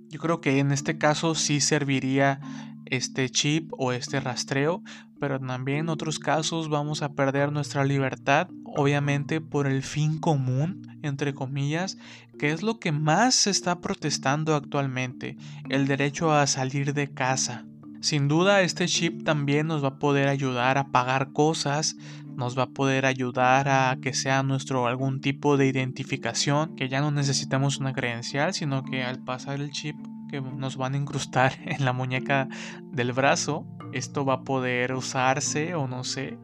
Yo 0.10 0.19
creo 0.19 0.41
que 0.41 0.60
en 0.60 0.71
este 0.71 0.97
caso 0.97 1.36
sí 1.36 1.60
serviría 1.60 2.39
este 2.86 3.30
chip 3.30 3.71
o 3.77 3.91
este 3.91 4.19
rastreo, 4.19 4.82
pero 5.19 5.39
también 5.39 5.80
en 5.80 5.89
otros 5.89 6.19
casos 6.19 6.69
vamos 6.69 7.01
a 7.01 7.13
perder 7.13 7.51
nuestra 7.51 7.84
libertad, 7.84 8.47
obviamente 8.63 9.41
por 9.41 9.67
el 9.67 9.84
fin 9.84 10.19
común, 10.19 10.99
entre 11.01 11.34
comillas, 11.34 11.97
que 12.39 12.51
es 12.51 12.63
lo 12.63 12.80
que 12.80 12.91
más 12.91 13.36
se 13.36 13.49
está 13.49 13.82
protestando 13.82 14.56
actualmente, 14.56 15.38
el 15.69 15.88
derecho 15.88 16.32
a 16.32 16.47
salir 16.47 16.93
de 16.93 17.12
casa. 17.12 17.65
Sin 17.99 18.27
duda 18.27 18.62
este 18.62 18.88
chip 18.88 19.23
también 19.23 19.67
nos 19.67 19.84
va 19.84 19.89
a 19.89 19.99
poder 19.99 20.27
ayudar 20.27 20.77
a 20.77 20.91
pagar 20.91 21.34
cosas, 21.34 21.97
nos 22.38 22.58
va 22.58 22.63
a 22.63 22.69
poder 22.69 23.08
ayudar 23.08 23.67
a 23.67 23.97
que 24.00 24.13
sea 24.13 24.43
nuestro 24.43 24.86
algún 24.86 25.21
tipo 25.21 25.58
de 25.58 25.65
identificación, 25.65 26.76
que 26.76 26.88
ya 26.88 27.02
no 27.02 27.10
necesitamos 27.10 27.80
una 27.80 27.93
credencial, 27.93 28.54
sino 28.54 28.84
que 28.84 29.04
al 29.04 29.23
pasar 29.23 29.60
el 29.60 29.71
chip 29.71 29.97
que 30.30 30.39
nos 30.39 30.78
van 30.78 30.93
a 30.93 30.97
incrustar 30.97 31.54
en 31.65 31.84
la 31.84 31.93
muñeca 31.93 32.47
del 32.91 33.12
brazo, 33.12 33.65
esto 33.91 34.23
va 34.23 34.36
a 34.36 34.43
poder 34.43 34.93
usarse 34.93 35.73
o 35.73 35.88
no 35.88 36.04
sé 36.04 36.38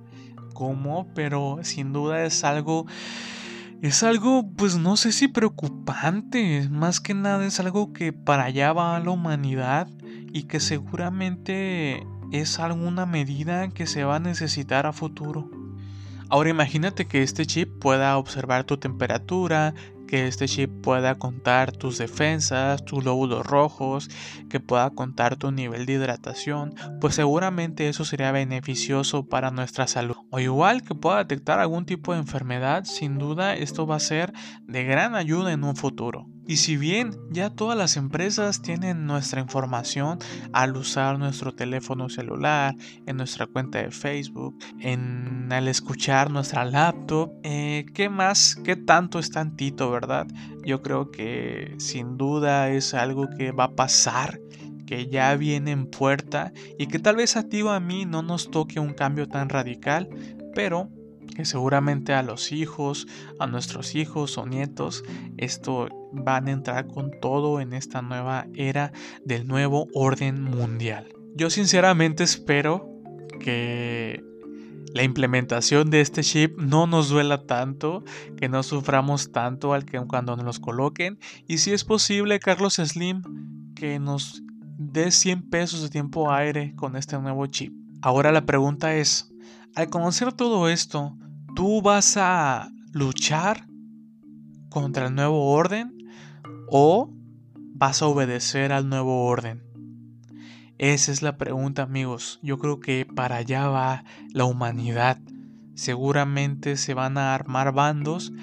cómo, 0.55 1.07
pero 1.13 1.59
sin 1.61 1.93
duda 1.93 2.25
es 2.25 2.43
algo 2.43 2.87
es 3.83 4.01
algo, 4.01 4.49
pues 4.55 4.77
no 4.77 4.97
sé 4.97 5.11
si 5.11 5.27
preocupante, 5.27 6.69
más 6.69 7.01
que 7.01 7.13
nada 7.13 7.45
es 7.45 7.59
algo 7.59 7.91
que 7.91 8.13
para 8.13 8.45
allá 8.45 8.71
va 8.71 8.99
la 8.99 9.11
humanidad 9.11 9.89
y 10.31 10.43
que 10.43 10.59
seguramente 10.59 12.01
es 12.31 12.59
alguna 12.59 13.05
medida 13.05 13.67
que 13.69 13.85
se 13.85 14.05
va 14.05 14.15
a 14.15 14.19
necesitar 14.19 14.85
a 14.85 14.93
futuro. 14.93 15.62
Ahora 16.29 16.49
imagínate 16.49 17.05
que 17.05 17.23
este 17.23 17.45
chip 17.45 17.69
pueda 17.79 18.17
observar 18.17 18.63
tu 18.63 18.77
temperatura, 18.77 19.73
que 20.07 20.27
este 20.27 20.47
chip 20.47 20.69
pueda 20.81 21.15
contar 21.15 21.71
tus 21.71 21.97
defensas, 21.97 22.85
tus 22.85 23.03
lóbulos 23.03 23.45
rojos, 23.45 24.09
que 24.49 24.59
pueda 24.59 24.89
contar 24.91 25.37
tu 25.37 25.51
nivel 25.51 25.87
de 25.87 25.93
hidratación, 25.93 26.75
pues 27.01 27.15
seguramente 27.15 27.89
eso 27.89 28.05
sería 28.05 28.31
beneficioso 28.31 29.27
para 29.27 29.49
nuestra 29.49 29.87
salud. 29.87 30.15
O 30.29 30.39
igual 30.39 30.83
que 30.83 30.95
pueda 30.95 31.17
detectar 31.17 31.59
algún 31.59 31.85
tipo 31.85 32.13
de 32.13 32.19
enfermedad, 32.19 32.83
sin 32.83 33.17
duda 33.17 33.55
esto 33.55 33.87
va 33.87 33.95
a 33.95 33.99
ser 33.99 34.33
de 34.67 34.83
gran 34.83 35.15
ayuda 35.15 35.51
en 35.51 35.63
un 35.63 35.75
futuro. 35.75 36.27
Y 36.45 36.57
si 36.57 36.75
bien 36.75 37.17
ya 37.31 37.49
todas 37.49 37.77
las 37.77 37.95
empresas 37.95 38.61
tienen 38.61 39.05
nuestra 39.05 39.39
información 39.39 40.19
al 40.51 40.75
usar 40.75 41.17
nuestro 41.17 41.53
teléfono 41.53 42.09
celular, 42.09 42.75
en 43.05 43.17
nuestra 43.17 43.47
cuenta 43.47 43.79
de 43.79 43.91
Facebook, 43.91 44.57
en 44.79 45.51
al 45.51 45.67
escuchar 45.67 46.31
nuestra 46.31 46.65
laptop, 46.65 47.31
eh, 47.43 47.85
¿qué 47.93 48.09
más? 48.09 48.55
¿Qué 48.63 48.75
tanto 48.75 49.19
es 49.19 49.29
tantito, 49.29 49.89
verdad? 49.89 50.27
Yo 50.65 50.81
creo 50.81 51.11
que 51.11 51.75
sin 51.77 52.17
duda 52.17 52.69
es 52.69 52.93
algo 52.93 53.29
que 53.37 53.51
va 53.51 53.65
a 53.65 53.75
pasar 53.75 54.39
que 54.85 55.07
ya 55.07 55.35
viene 55.35 55.71
en 55.71 55.87
puerta 55.87 56.51
y 56.77 56.87
que 56.87 56.99
tal 56.99 57.15
vez 57.15 57.37
a 57.37 57.47
ti 57.47 57.61
o 57.61 57.69
a 57.69 57.79
mí 57.79 58.05
no 58.05 58.21
nos 58.21 58.51
toque 58.51 58.79
un 58.79 58.93
cambio 58.93 59.27
tan 59.27 59.49
radical, 59.49 60.09
pero 60.53 60.89
que 61.35 61.45
seguramente 61.45 62.13
a 62.13 62.23
los 62.23 62.51
hijos, 62.51 63.07
a 63.39 63.47
nuestros 63.47 63.95
hijos 63.95 64.37
o 64.37 64.45
nietos, 64.45 65.03
esto 65.37 65.87
van 66.11 66.47
a 66.47 66.51
entrar 66.51 66.87
con 66.87 67.11
todo 67.21 67.59
en 67.59 67.73
esta 67.73 68.01
nueva 68.01 68.47
era 68.53 68.91
del 69.25 69.47
nuevo 69.47 69.87
orden 69.93 70.43
mundial. 70.43 71.13
Yo 71.35 71.49
sinceramente 71.49 72.23
espero 72.23 72.89
que 73.39 74.23
la 74.93 75.03
implementación 75.03 75.89
de 75.89 76.01
este 76.01 76.21
chip 76.21 76.57
no 76.59 76.85
nos 76.85 77.09
duela 77.09 77.47
tanto, 77.47 78.03
que 78.37 78.47
no 78.47 78.61
suframos 78.61 79.31
tanto 79.31 79.73
al 79.73 79.85
que 79.85 79.99
cuando 80.01 80.35
nos 80.35 80.45
los 80.45 80.59
coloquen 80.59 81.17
y 81.47 81.57
si 81.57 81.71
es 81.71 81.83
posible 81.83 82.39
Carlos 82.39 82.75
Slim 82.75 83.23
que 83.73 83.97
nos 83.97 84.43
dé 84.77 85.09
100 85.09 85.49
pesos 85.49 85.81
de 85.81 85.89
tiempo 85.89 86.31
aire 86.31 86.73
con 86.75 86.95
este 86.95 87.17
nuevo 87.17 87.47
chip. 87.47 87.73
Ahora 88.01 88.31
la 88.31 88.45
pregunta 88.45 88.95
es, 88.95 89.33
al 89.75 89.89
conocer 89.89 90.33
todo 90.33 90.69
esto, 90.69 91.17
¿tú 91.55 91.81
vas 91.81 92.17
a 92.17 92.71
luchar 92.91 93.67
contra 94.69 95.07
el 95.07 95.15
nuevo 95.15 95.51
orden 95.51 95.95
o 96.69 97.09
vas 97.75 98.01
a 98.01 98.07
obedecer 98.07 98.71
al 98.71 98.89
nuevo 98.89 99.25
orden? 99.25 99.63
Esa 100.79 101.11
es 101.11 101.21
la 101.21 101.37
pregunta 101.37 101.83
amigos. 101.83 102.39
Yo 102.41 102.57
creo 102.57 102.79
que 102.79 103.05
para 103.05 103.37
allá 103.37 103.67
va 103.67 104.03
la 104.31 104.45
humanidad. 104.45 105.19
Seguramente 105.75 106.75
se 106.77 106.93
van 106.93 107.17
a 107.17 107.35
armar 107.35 107.73
bandos 107.73 108.33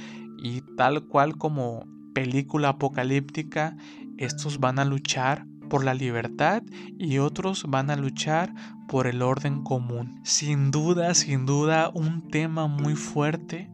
y 0.42 0.62
tal 0.76 1.06
cual 1.06 1.36
como 1.36 1.86
película 2.14 2.70
apocalíptica, 2.70 3.76
estos 4.16 4.58
van 4.58 4.78
a 4.78 4.84
luchar 4.84 5.46
por 5.70 5.84
la 5.84 5.94
libertad 5.94 6.62
y 6.98 7.16
otros 7.16 7.64
van 7.66 7.88
a 7.90 7.96
luchar 7.96 8.52
por 8.86 9.06
el 9.06 9.22
orden 9.22 9.62
común. 9.62 10.20
Sin 10.24 10.70
duda, 10.70 11.14
sin 11.14 11.46
duda, 11.46 11.90
un 11.94 12.28
tema 12.28 12.66
muy 12.66 12.94
fuerte, 12.94 13.70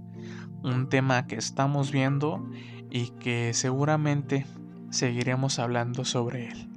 un 0.62 0.88
tema 0.88 1.26
que 1.26 1.35
estamos 1.35 1.90
viendo 1.90 2.48
y 2.90 3.09
que 3.18 3.52
seguramente 3.52 4.46
seguiremos 4.90 5.59
hablando 5.59 6.04
sobre 6.04 6.50
él. 6.50 6.68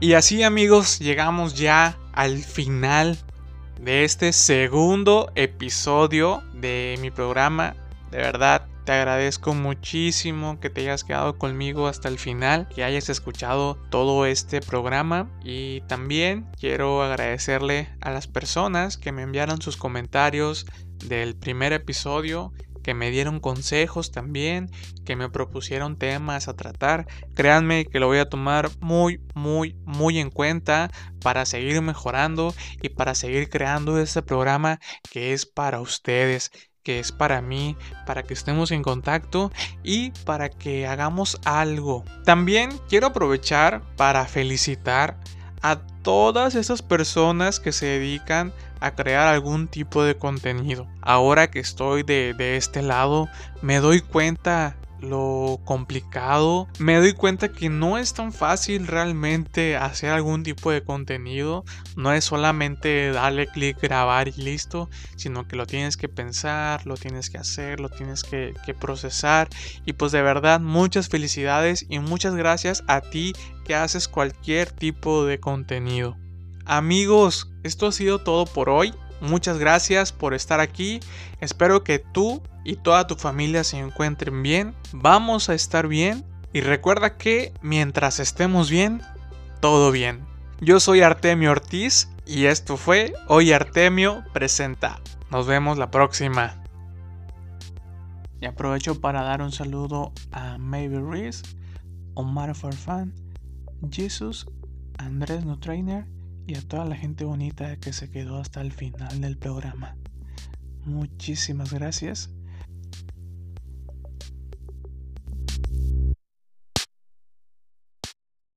Y 0.00 0.12
así 0.12 0.44
amigos, 0.44 1.00
llegamos 1.00 1.54
ya 1.58 1.98
al 2.12 2.38
final 2.38 3.18
de 3.80 4.04
este 4.04 4.32
segundo 4.32 5.30
episodio 5.34 6.42
de 6.54 6.98
mi 7.00 7.10
programa. 7.10 7.76
De 8.10 8.18
verdad, 8.18 8.66
te 8.84 8.92
agradezco 8.92 9.54
muchísimo 9.54 10.58
que 10.60 10.70
te 10.70 10.80
hayas 10.80 11.04
quedado 11.04 11.36
conmigo 11.36 11.88
hasta 11.88 12.08
el 12.08 12.18
final, 12.18 12.68
que 12.74 12.84
hayas 12.84 13.08
escuchado 13.08 13.76
todo 13.90 14.24
este 14.24 14.60
programa 14.60 15.30
y 15.44 15.82
también 15.82 16.46
quiero 16.58 17.02
agradecerle 17.02 17.88
a 18.00 18.10
las 18.10 18.26
personas 18.26 18.96
que 18.96 19.12
me 19.12 19.22
enviaron 19.22 19.60
sus 19.60 19.76
comentarios 19.76 20.66
del 21.04 21.36
primer 21.36 21.72
episodio 21.72 22.52
que 22.82 22.94
me 22.94 23.10
dieron 23.10 23.40
consejos 23.40 24.10
también, 24.10 24.70
que 25.04 25.16
me 25.16 25.28
propusieron 25.28 25.96
temas 25.96 26.48
a 26.48 26.56
tratar. 26.56 27.06
Créanme 27.34 27.86
que 27.86 28.00
lo 28.00 28.06
voy 28.06 28.18
a 28.18 28.28
tomar 28.28 28.70
muy, 28.80 29.20
muy, 29.34 29.76
muy 29.84 30.18
en 30.18 30.30
cuenta 30.30 30.90
para 31.20 31.46
seguir 31.46 31.80
mejorando 31.82 32.54
y 32.82 32.90
para 32.90 33.14
seguir 33.14 33.48
creando 33.48 33.98
este 33.98 34.22
programa 34.22 34.78
que 35.10 35.32
es 35.32 35.46
para 35.46 35.80
ustedes 35.80 36.50
que 36.88 37.00
es 37.00 37.12
para 37.12 37.42
mí, 37.42 37.76
para 38.06 38.22
que 38.22 38.32
estemos 38.32 38.70
en 38.70 38.82
contacto 38.82 39.52
y 39.82 40.10
para 40.24 40.48
que 40.48 40.86
hagamos 40.86 41.38
algo. 41.44 42.02
También 42.24 42.70
quiero 42.88 43.08
aprovechar 43.08 43.82
para 43.96 44.24
felicitar 44.24 45.20
a 45.62 45.78
todas 46.02 46.54
esas 46.54 46.82
personas 46.82 47.60
que 47.60 47.72
se 47.72 47.86
dedican 47.86 48.52
a 48.80 48.92
crear 48.92 49.28
algún 49.28 49.68
tipo 49.68 50.02
de 50.02 50.16
contenido. 50.16 50.86
Ahora 51.02 51.50
que 51.50 51.58
estoy 51.58 52.02
de, 52.02 52.34
de 52.34 52.56
este 52.56 52.82
lado, 52.82 53.28
me 53.60 53.80
doy 53.80 54.00
cuenta 54.00 54.76
lo 55.00 55.60
complicado. 55.64 56.68
Me 56.78 56.96
doy 56.96 57.12
cuenta 57.12 57.50
que 57.50 57.68
no 57.68 57.98
es 57.98 58.14
tan 58.14 58.32
fácil 58.32 58.86
realmente 58.86 59.76
hacer 59.76 60.10
algún 60.10 60.42
tipo 60.42 60.70
de 60.70 60.82
contenido. 60.82 61.64
No 61.96 62.12
es 62.12 62.24
solamente 62.24 63.10
darle 63.12 63.46
clic, 63.46 63.80
grabar 63.80 64.28
y 64.28 64.32
listo, 64.32 64.88
sino 65.16 65.46
que 65.46 65.56
lo 65.56 65.66
tienes 65.66 65.96
que 65.96 66.08
pensar, 66.08 66.86
lo 66.86 66.96
tienes 66.96 67.30
que 67.30 67.38
hacer, 67.38 67.80
lo 67.80 67.88
tienes 67.88 68.22
que, 68.22 68.54
que 68.64 68.74
procesar. 68.74 69.48
Y 69.84 69.94
pues 69.94 70.12
de 70.12 70.22
verdad, 70.22 70.60
muchas 70.60 71.08
felicidades 71.08 71.86
y 71.88 71.98
muchas 71.98 72.34
gracias 72.34 72.84
a 72.86 73.00
ti 73.00 73.32
que 73.64 73.74
haces 73.74 74.08
cualquier 74.08 74.70
tipo 74.72 75.24
de 75.24 75.40
contenido. 75.40 76.16
Amigos, 76.64 77.50
esto 77.62 77.86
ha 77.86 77.92
sido 77.92 78.18
todo 78.18 78.44
por 78.44 78.68
hoy. 78.68 78.92
Muchas 79.20 79.58
gracias 79.58 80.12
por 80.12 80.34
estar 80.34 80.60
aquí. 80.60 81.00
Espero 81.40 81.82
que 81.82 81.98
tú 81.98 82.42
y 82.64 82.76
toda 82.76 83.06
tu 83.06 83.16
familia 83.16 83.64
se 83.64 83.78
encuentren 83.78 84.42
bien. 84.42 84.74
Vamos 84.92 85.48
a 85.48 85.54
estar 85.54 85.88
bien. 85.88 86.24
Y 86.52 86.60
recuerda 86.60 87.16
que 87.16 87.52
mientras 87.60 88.20
estemos 88.20 88.70
bien, 88.70 89.02
todo 89.60 89.90
bien. 89.90 90.24
Yo 90.60 90.80
soy 90.80 91.02
Artemio 91.02 91.50
Ortiz 91.50 92.08
y 92.26 92.46
esto 92.46 92.76
fue 92.76 93.12
Hoy 93.26 93.52
Artemio 93.52 94.24
Presenta. 94.32 95.00
Nos 95.30 95.46
vemos 95.46 95.78
la 95.78 95.90
próxima. 95.90 96.62
Y 98.40 98.46
aprovecho 98.46 99.00
para 99.00 99.22
dar 99.22 99.42
un 99.42 99.52
saludo 99.52 100.12
a 100.30 100.58
Maybe 100.58 101.00
Reese, 101.00 101.42
Omar 102.14 102.54
Farfán, 102.54 103.12
Jesus, 103.90 104.46
Andrés 104.96 105.44
No 105.44 105.58
Trainer 105.58 106.06
y 106.48 106.56
a 106.56 106.62
toda 106.62 106.86
la 106.86 106.96
gente 106.96 107.24
bonita 107.24 107.76
que 107.76 107.92
se 107.92 108.10
quedó 108.10 108.38
hasta 108.38 108.62
el 108.62 108.72
final 108.72 109.20
del 109.20 109.36
programa. 109.36 109.96
Muchísimas 110.86 111.74
gracias 111.74 112.30